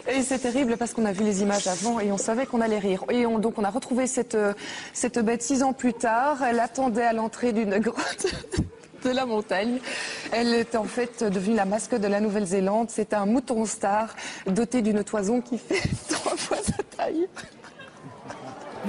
Et 0.08 0.22
c'est 0.22 0.38
terrible 0.38 0.76
parce 0.76 0.92
qu'on 0.92 1.06
a 1.06 1.12
vu 1.12 1.24
les 1.24 1.42
images 1.42 1.66
avant 1.66 1.98
et 1.98 2.12
on 2.12 2.18
savait 2.18 2.46
qu'on 2.46 2.60
allait 2.60 2.78
rire. 2.78 3.04
Et 3.10 3.26
on, 3.26 3.38
donc 3.38 3.58
on 3.58 3.64
a 3.64 3.70
retrouvé 3.70 4.06
cette, 4.06 4.34
euh, 4.34 4.52
cette 4.92 5.18
bête 5.18 5.42
six 5.42 5.62
ans 5.62 5.72
plus 5.72 5.94
tard. 5.94 6.42
Elle 6.42 6.60
attendait 6.60 7.04
à 7.04 7.12
l'entrée 7.12 7.52
d'une 7.52 7.78
grotte. 7.80 8.26
de 9.02 9.10
la 9.10 9.26
montagne. 9.26 9.80
Elle 10.32 10.54
est 10.54 10.76
en 10.76 10.84
fait 10.84 11.24
devenue 11.24 11.56
la 11.56 11.64
mascotte 11.64 12.00
de 12.00 12.06
la 12.06 12.20
Nouvelle-Zélande. 12.20 12.88
C'est 12.90 13.14
un 13.14 13.26
mouton 13.26 13.64
star 13.66 14.14
doté 14.46 14.82
d'une 14.82 15.04
toison 15.04 15.40
qui 15.40 15.58
fait 15.58 15.82
trois 16.08 16.36
fois 16.36 16.58
sa 16.58 16.82
taille. 16.96 17.28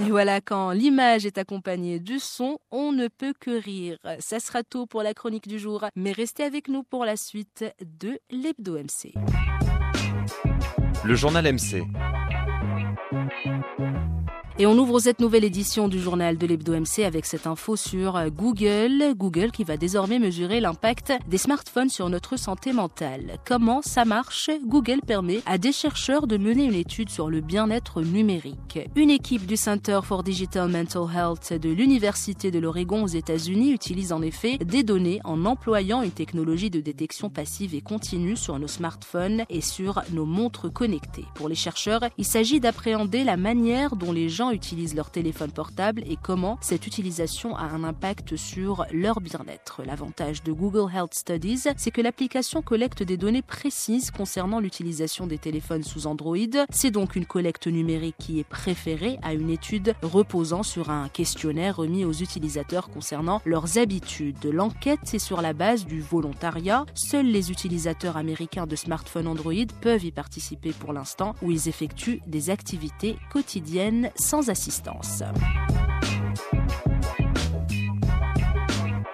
Et 0.02 0.10
voilà, 0.10 0.42
quand 0.42 0.72
l'image 0.72 1.26
est 1.26 1.38
accompagnée 1.38 2.00
du 2.00 2.20
son, 2.20 2.60
on 2.70 2.92
ne 2.92 3.08
peut 3.08 3.34
que 3.40 3.52
rire. 3.52 3.98
Ça 4.20 4.42
sera 4.42 4.62
tout 4.64 4.88
pour 4.88 5.04
la 5.04 5.14
chronique 5.14 5.48
du 5.48 5.58
jour, 5.58 5.86
mais 5.96 6.12
restez 6.12 6.44
avec 6.44 6.68
nous 6.68 6.84
pour 6.84 7.06
la 7.06 7.16
suite 7.16 7.64
de 7.80 8.20
l'Hebdo 8.30 8.78
MC. 8.78 9.14
Le 11.06 11.14
journal 11.14 11.46
MC. 11.46 11.84
Et 14.58 14.66
on 14.66 14.78
ouvre 14.78 15.02
cette 15.02 15.20
nouvelle 15.20 15.44
édition 15.44 15.90
du 15.90 16.00
journal 16.00 16.38
de 16.38 16.48
l'Hebdo 16.48 16.80
MC 16.80 17.00
avec 17.04 17.26
cette 17.26 17.46
info 17.46 17.76
sur 17.76 18.32
Google. 18.32 19.14
Google 19.18 19.52
qui 19.52 19.66
va 19.66 19.76
désormais 19.76 20.18
mesurer 20.18 20.62
l'impact 20.62 21.12
des 21.28 21.38
smartphones 21.38 21.90
sur 21.90 22.10
notre 22.10 22.38
santé 22.38 22.72
mentale. 22.72 23.38
Comment 23.46 23.82
ça 23.82 24.06
marche? 24.06 24.50
Google 24.66 25.02
permet 25.06 25.42
à 25.46 25.58
des 25.58 25.74
chercheurs 25.74 26.26
de 26.26 26.38
mener 26.38 26.64
une 26.64 26.74
étude 26.74 27.10
sur 27.10 27.30
le 27.30 27.42
bien-être 27.42 28.02
numérique. 28.02 28.80
Une 28.96 29.10
équipe 29.10 29.46
du 29.46 29.58
Center 29.58 30.00
for 30.02 30.24
Digital 30.24 30.70
Mental 30.70 31.04
Health 31.14 31.52
de 31.52 31.70
l'Université 31.72 32.50
de 32.50 32.60
l'Oregon 32.60 33.04
aux 33.04 33.08
États-Unis 33.08 33.74
utilise 33.74 34.14
en 34.14 34.22
effet 34.22 34.58
des 34.60 34.84
données 34.84 35.20
en 35.26 35.44
employant 35.44 36.02
une 36.02 36.12
technologie 36.12 36.70
de 36.70 36.80
détection 36.80 37.30
passive 37.30 37.76
et 37.76 37.82
continue 37.82 38.38
sur 38.38 38.58
nos 38.58 38.70
smartphones 38.70 39.44
et 39.50 39.60
sur 39.60 40.02
nos 40.14 40.26
montres 40.26 40.72
connectées. 40.72 41.26
Pour 41.36 41.50
les 41.50 41.56
chercheurs, 41.56 42.06
il 42.18 42.24
s'agit 42.24 42.62
d'appréhender 42.62 43.26
la 43.26 43.36
manière 43.36 43.98
dont 43.98 44.14
les 44.14 44.30
gens 44.30 44.45
utilisent 44.52 44.96
leur 44.96 45.12
téléphone 45.12 45.52
portable 45.52 46.04
et 46.06 46.18
comment 46.22 46.58
cette 46.62 46.88
utilisation 46.88 47.56
a 47.56 47.64
un 47.64 47.84
impact 47.84 48.36
sur 48.36 48.86
leur 48.92 49.22
bien-être. 49.22 49.82
L'avantage 49.86 50.44
de 50.44 50.52
Google 50.52 50.92
Health 50.94 51.14
Studies, 51.14 51.68
c'est 51.78 51.92
que 51.92 52.02
l'application 52.02 52.62
collecte 52.62 53.04
des 53.04 53.18
données 53.18 53.42
précises 53.42 54.12
concernant 54.12 54.60
l'utilisation 54.60 55.28
des 55.28 55.38
téléphones 55.38 55.84
sous 55.84 56.08
Android. 56.08 56.38
C'est 56.70 56.92
donc 56.92 57.16
une 57.16 57.26
collecte 57.26 57.68
numérique 57.68 58.16
qui 58.18 58.40
est 58.40 58.48
préférée 58.48 59.20
à 59.22 59.34
une 59.34 59.50
étude 59.50 59.94
reposant 60.02 60.64
sur 60.64 60.90
un 60.90 61.10
questionnaire 61.10 61.78
remis 61.78 62.06
aux 62.06 62.14
utilisateurs 62.14 62.90
concernant 62.90 63.42
leurs 63.46 63.78
habitudes. 63.78 64.46
L'enquête 64.46 65.14
est 65.14 65.20
sur 65.20 65.42
la 65.42 65.54
base 65.54 65.86
du 65.86 66.02
volontariat. 66.02 66.86
Seuls 66.94 67.26
les 67.26 67.52
utilisateurs 67.52 68.18
américains 68.18 68.68
de 68.68 68.76
smartphones 68.76 69.28
Android 69.28 69.54
peuvent 69.82 70.06
y 70.06 70.12
participer 70.12 70.72
pour 70.72 70.94
l'instant, 70.94 71.36
où 71.42 71.52
ils 71.52 71.68
effectuent 71.68 72.22
des 72.28 72.50
activités 72.50 73.18
quotidiennes 73.32 74.10
assistance. 74.40 75.22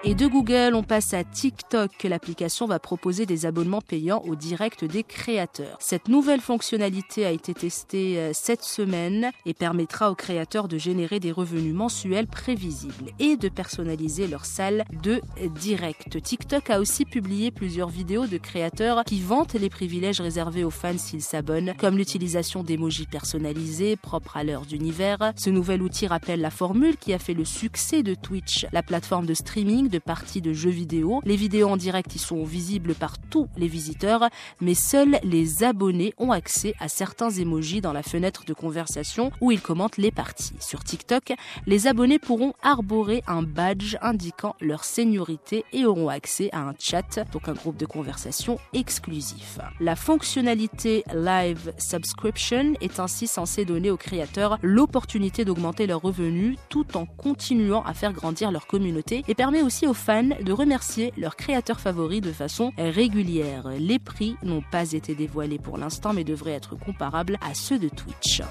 Et 0.04 0.16
de 0.16 0.26
Google, 0.26 0.74
on 0.74 0.82
passe 0.82 1.14
à 1.14 1.22
TikTok. 1.22 2.02
L'application 2.02 2.66
va 2.66 2.80
proposer 2.80 3.24
des 3.24 3.46
abonnements 3.46 3.80
payants 3.80 4.20
au 4.26 4.34
direct 4.34 4.84
des 4.84 5.04
créateurs. 5.04 5.76
Cette 5.78 6.08
nouvelle 6.08 6.40
fonctionnalité 6.40 7.24
a 7.24 7.30
été 7.30 7.54
testée 7.54 8.18
euh, 8.18 8.32
cette 8.34 8.64
semaine 8.64 9.30
et 9.46 9.54
permettra 9.54 10.10
aux 10.10 10.16
créateurs 10.16 10.66
de 10.66 10.76
générer 10.76 11.20
des 11.20 11.30
revenus 11.30 11.72
mensuels 11.72 12.26
prévisibles 12.26 13.12
et 13.20 13.36
de 13.36 13.48
personnaliser 13.48 14.26
leur 14.26 14.44
salle 14.44 14.82
de 15.04 15.20
direct. 15.60 16.20
TikTok 16.20 16.70
a 16.70 16.80
aussi 16.80 17.04
publié 17.04 17.52
plusieurs 17.52 17.88
vidéos 17.88 18.26
de 18.26 18.38
créateurs 18.38 19.04
qui 19.04 19.20
vantent 19.20 19.54
les 19.54 19.70
privilèges 19.70 20.20
réservés 20.20 20.64
aux 20.64 20.70
fans 20.70 20.98
s'ils 20.98 21.22
s'abonnent, 21.22 21.74
comme 21.78 21.96
l'utilisation 21.96 22.64
d'emojis 22.64 23.06
personnalisés 23.06 23.94
propres 23.94 24.36
à 24.36 24.42
leurs 24.42 24.74
univers. 24.74 25.32
Ce 25.36 25.50
nouvel 25.50 25.80
outil 25.80 26.08
rappelle 26.08 26.40
la 26.40 26.50
formule 26.50 26.96
qui 26.96 27.12
a 27.12 27.20
fait 27.20 27.34
le 27.34 27.44
succès 27.44 28.02
de 28.02 28.16
Twitch, 28.16 28.66
la 28.72 28.82
plateforme 28.82 29.26
de 29.26 29.34
streaming 29.34 29.91
de 29.92 29.98
parties 30.00 30.40
de 30.40 30.52
jeux 30.52 30.70
vidéo. 30.70 31.20
Les 31.24 31.36
vidéos 31.36 31.68
en 31.68 31.76
direct 31.76 32.16
y 32.16 32.18
sont 32.18 32.42
visibles 32.42 32.94
par 32.94 33.18
tous 33.18 33.46
les 33.56 33.68
visiteurs, 33.68 34.28
mais 34.60 34.74
seuls 34.74 35.20
les 35.22 35.62
abonnés 35.62 36.14
ont 36.18 36.32
accès 36.32 36.74
à 36.80 36.88
certains 36.88 37.30
emojis 37.30 37.80
dans 37.80 37.92
la 37.92 38.02
fenêtre 38.02 38.44
de 38.44 38.54
conversation 38.54 39.30
où 39.40 39.52
ils 39.52 39.60
commentent 39.60 39.98
les 39.98 40.10
parties. 40.10 40.54
Sur 40.58 40.82
TikTok, 40.82 41.34
les 41.66 41.86
abonnés 41.86 42.18
pourront 42.18 42.54
arborer 42.62 43.22
un 43.26 43.42
badge 43.42 43.96
indiquant 44.00 44.56
leur 44.60 44.84
seniorité 44.84 45.64
et 45.72 45.84
auront 45.84 46.08
accès 46.08 46.48
à 46.52 46.60
un 46.60 46.74
chat, 46.78 47.20
donc 47.32 47.48
un 47.48 47.52
groupe 47.52 47.76
de 47.76 47.86
conversation 47.86 48.58
exclusif. 48.72 49.58
La 49.78 49.94
fonctionnalité 49.94 51.04
Live 51.14 51.72
Subscription 51.78 52.74
est 52.80 52.98
ainsi 52.98 53.26
censée 53.26 53.64
donner 53.64 53.90
aux 53.90 53.96
créateurs 53.96 54.58
l'opportunité 54.62 55.44
d'augmenter 55.44 55.86
leurs 55.86 56.00
revenus 56.00 56.56
tout 56.70 56.96
en 56.96 57.04
continuant 57.04 57.82
à 57.84 57.92
faire 57.92 58.12
grandir 58.12 58.50
leur 58.50 58.66
communauté 58.66 59.24
et 59.28 59.34
permet 59.34 59.62
aussi 59.62 59.81
aux 59.86 59.94
fans 59.94 60.22
de 60.40 60.52
remercier 60.52 61.12
leurs 61.16 61.36
créateurs 61.36 61.80
favoris 61.80 62.20
de 62.20 62.32
façon 62.32 62.72
régulière. 62.78 63.68
Les 63.78 63.98
prix 63.98 64.36
n'ont 64.42 64.62
pas 64.70 64.92
été 64.92 65.14
dévoilés 65.14 65.58
pour 65.58 65.78
l'instant 65.78 66.12
mais 66.12 66.24
devraient 66.24 66.52
être 66.52 66.76
comparables 66.76 67.38
à 67.40 67.54
ceux 67.54 67.78
de 67.78 67.88
Twitch. 67.88 68.42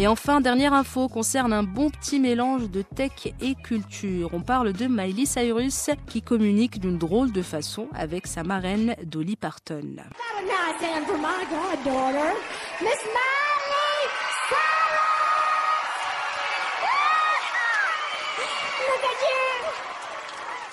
Et 0.00 0.06
enfin, 0.06 0.40
dernière 0.40 0.74
info 0.74 1.08
concerne 1.08 1.52
un 1.52 1.64
bon 1.64 1.90
petit 1.90 2.20
mélange 2.20 2.70
de 2.70 2.82
tech 2.82 3.34
et 3.40 3.56
culture. 3.56 4.30
On 4.32 4.42
parle 4.42 4.72
de 4.72 4.86
Miley 4.86 5.26
Cyrus 5.26 5.90
qui 6.06 6.22
communique 6.22 6.78
d'une 6.78 6.98
drôle 6.98 7.32
de 7.32 7.42
façon 7.42 7.88
avec 7.94 8.28
sa 8.28 8.44
marraine 8.44 8.94
Dolly 9.02 9.34
Parton. 9.34 9.96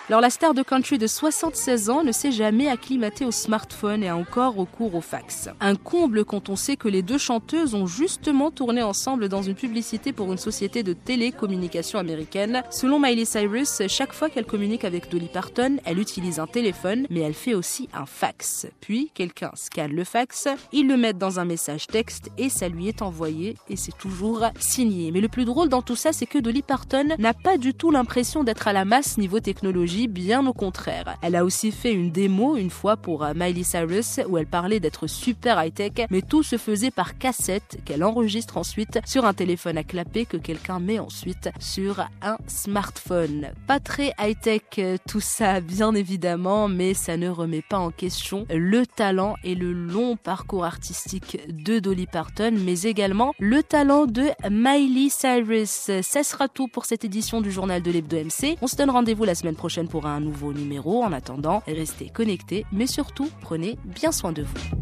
Alors 0.08 0.22
la 0.22 0.30
star 0.30 0.54
de 0.54 0.62
country 0.62 1.00
de 1.00 1.08
76 1.08 1.90
ans 1.90 2.04
ne 2.04 2.12
s'est 2.12 2.32
jamais 2.32 2.68
acclimatée 2.68 3.26
au 3.26 3.32
smartphone 3.32 4.04
et 4.04 4.10
a 4.10 4.16
encore 4.16 4.54
recours 4.54 4.94
au 4.94 5.02
fax. 5.02 5.50
Un 5.60 5.74
comble 5.74 6.26
quand 6.26 6.48
on 6.50 6.56
sait 6.56 6.76
que 6.76 6.88
les 6.88 7.02
deux 7.02 7.18
chanteuses 7.18 7.74
ont 7.74 7.88
justement 7.88 8.52
tourné 8.52 8.84
ensemble 8.84 9.30
dans 9.30 9.42
une 9.42 9.56
publicité 9.56 10.14
pour 10.14 10.32
une 10.32 10.38
société 10.38 10.84
de 10.84 10.94
télécommunications 10.94 11.98
américaine. 11.98 12.62
Selon 12.70 13.00
Miley 13.00 13.26
Cyrus, 13.26 13.82
chaque 13.88 14.14
fois 14.14 14.30
qu'elle 14.30 14.46
communique 14.46 14.86
avec 14.86 15.10
Dolly 15.10 15.28
Parton, 15.28 15.78
elle 15.86 15.98
utilise 15.98 16.38
un 16.38 16.46
téléphone, 16.46 17.08
mais 17.10 17.22
elle 17.22 17.34
fait 17.34 17.56
aussi 17.56 17.90
un 17.92 18.06
fax. 18.06 18.68
Puis 18.82 19.10
quelqu'un 19.16 19.50
scanne 19.56 19.94
le 19.94 20.04
fax, 20.04 20.48
ils 20.72 20.88
le 20.88 20.98
mettent 20.98 21.18
dans 21.18 21.40
un 21.40 21.46
message 21.46 21.88
texte 21.88 22.30
et 22.38 22.50
ça 22.50 22.70
lui 22.70 22.88
est 22.88 23.02
envoyé 23.02 23.58
et 23.70 23.76
c'est 23.76 23.98
toujours 23.98 24.46
signé. 24.60 25.10
Mais 25.10 25.22
le 25.22 25.30
plus 25.30 25.46
drôle 25.46 25.70
dans 25.70 25.82
tout 25.82 25.96
ça, 25.96 26.14
c'est 26.14 26.28
que 26.28 26.38
Dolly 26.38 26.62
Parton 26.62 27.08
n'a 27.18 27.34
pas 27.34 27.58
du 27.58 27.74
tout 27.74 27.90
l'impression 27.90 28.44
d'être 28.44 28.68
à 28.68 28.74
la 28.74 28.86
masse 28.86 29.18
niveau 29.18 29.40
technologie 29.40 29.95
bien 30.08 30.46
au 30.46 30.54
contraire. 30.54 31.18
Elle 31.22 31.36
a 31.36 31.46
aussi 31.46 31.72
fait 31.72 31.94
une 31.94 32.12
démo 32.12 32.58
une 32.58 32.70
fois 32.70 32.98
pour 32.98 33.24
euh, 33.24 33.34
Miley 33.36 33.64
Cyrus 33.64 34.20
où 34.28 34.38
elle 34.38 34.48
parlait 34.48 34.80
d'être 34.80 35.08
super 35.08 35.64
high-tech, 35.64 36.08
mais 36.10 36.22
tout 36.22 36.44
se 36.44 36.58
faisait 36.58 36.92
par 36.92 37.18
cassette 37.18 37.80
qu'elle 37.86 38.04
enregistre 38.04 38.58
ensuite 38.58 39.00
sur 39.06 39.26
un 39.26 39.34
téléphone 39.34 39.78
à 39.78 39.84
clapper 39.84 40.26
que 40.26 40.38
quelqu'un 40.38 40.80
met 40.80 41.00
ensuite 41.00 41.50
sur 41.60 42.02
un 42.22 42.38
smartphone. 42.48 43.48
Pas 43.68 43.80
très 43.80 44.14
high-tech 44.20 44.62
euh, 44.78 44.98
tout 45.08 45.22
ça 45.22 45.62
bien 45.62 45.96
évidemment, 45.96 46.68
mais 46.68 46.94
ça 46.94 47.18
ne 47.18 47.30
remet 47.30 47.64
pas 47.68 47.80
en 47.80 47.92
question 47.92 48.46
le 48.50 48.86
talent 48.86 49.36
et 49.44 49.56
le 49.56 49.72
long 49.72 50.18
parcours 50.18 50.66
artistique 50.66 51.40
de 51.48 51.80
Dolly 51.80 52.08
Parton, 52.08 52.54
mais 52.66 52.82
également 52.82 53.34
le 53.40 53.64
talent 53.64 54.06
de 54.06 54.28
Miley 54.50 55.10
Cyrus. 55.10 55.92
Ça 56.02 56.24
sera 56.24 56.48
tout 56.48 56.68
pour 56.68 56.86
cette 56.86 57.06
édition 57.06 57.42
du 57.42 57.52
journal 57.52 57.82
de 57.82 57.92
l'Hebdo 57.92 58.18
MC. 58.18 58.58
On 58.62 58.68
se 58.68 58.76
donne 58.76 58.90
rendez-vous 58.90 59.24
la 59.24 59.36
semaine 59.36 59.56
pour 59.88 60.06
un 60.06 60.20
nouveau 60.20 60.54
numéro. 60.54 61.04
En 61.04 61.12
attendant, 61.12 61.64
restez 61.68 62.10
connectés, 62.10 62.66
mais 62.72 62.88
surtout, 62.88 63.30
prenez 63.42 63.78
bien 63.86 64.12
soin 64.12 64.32
de 64.32 64.44
vous. 64.44 64.76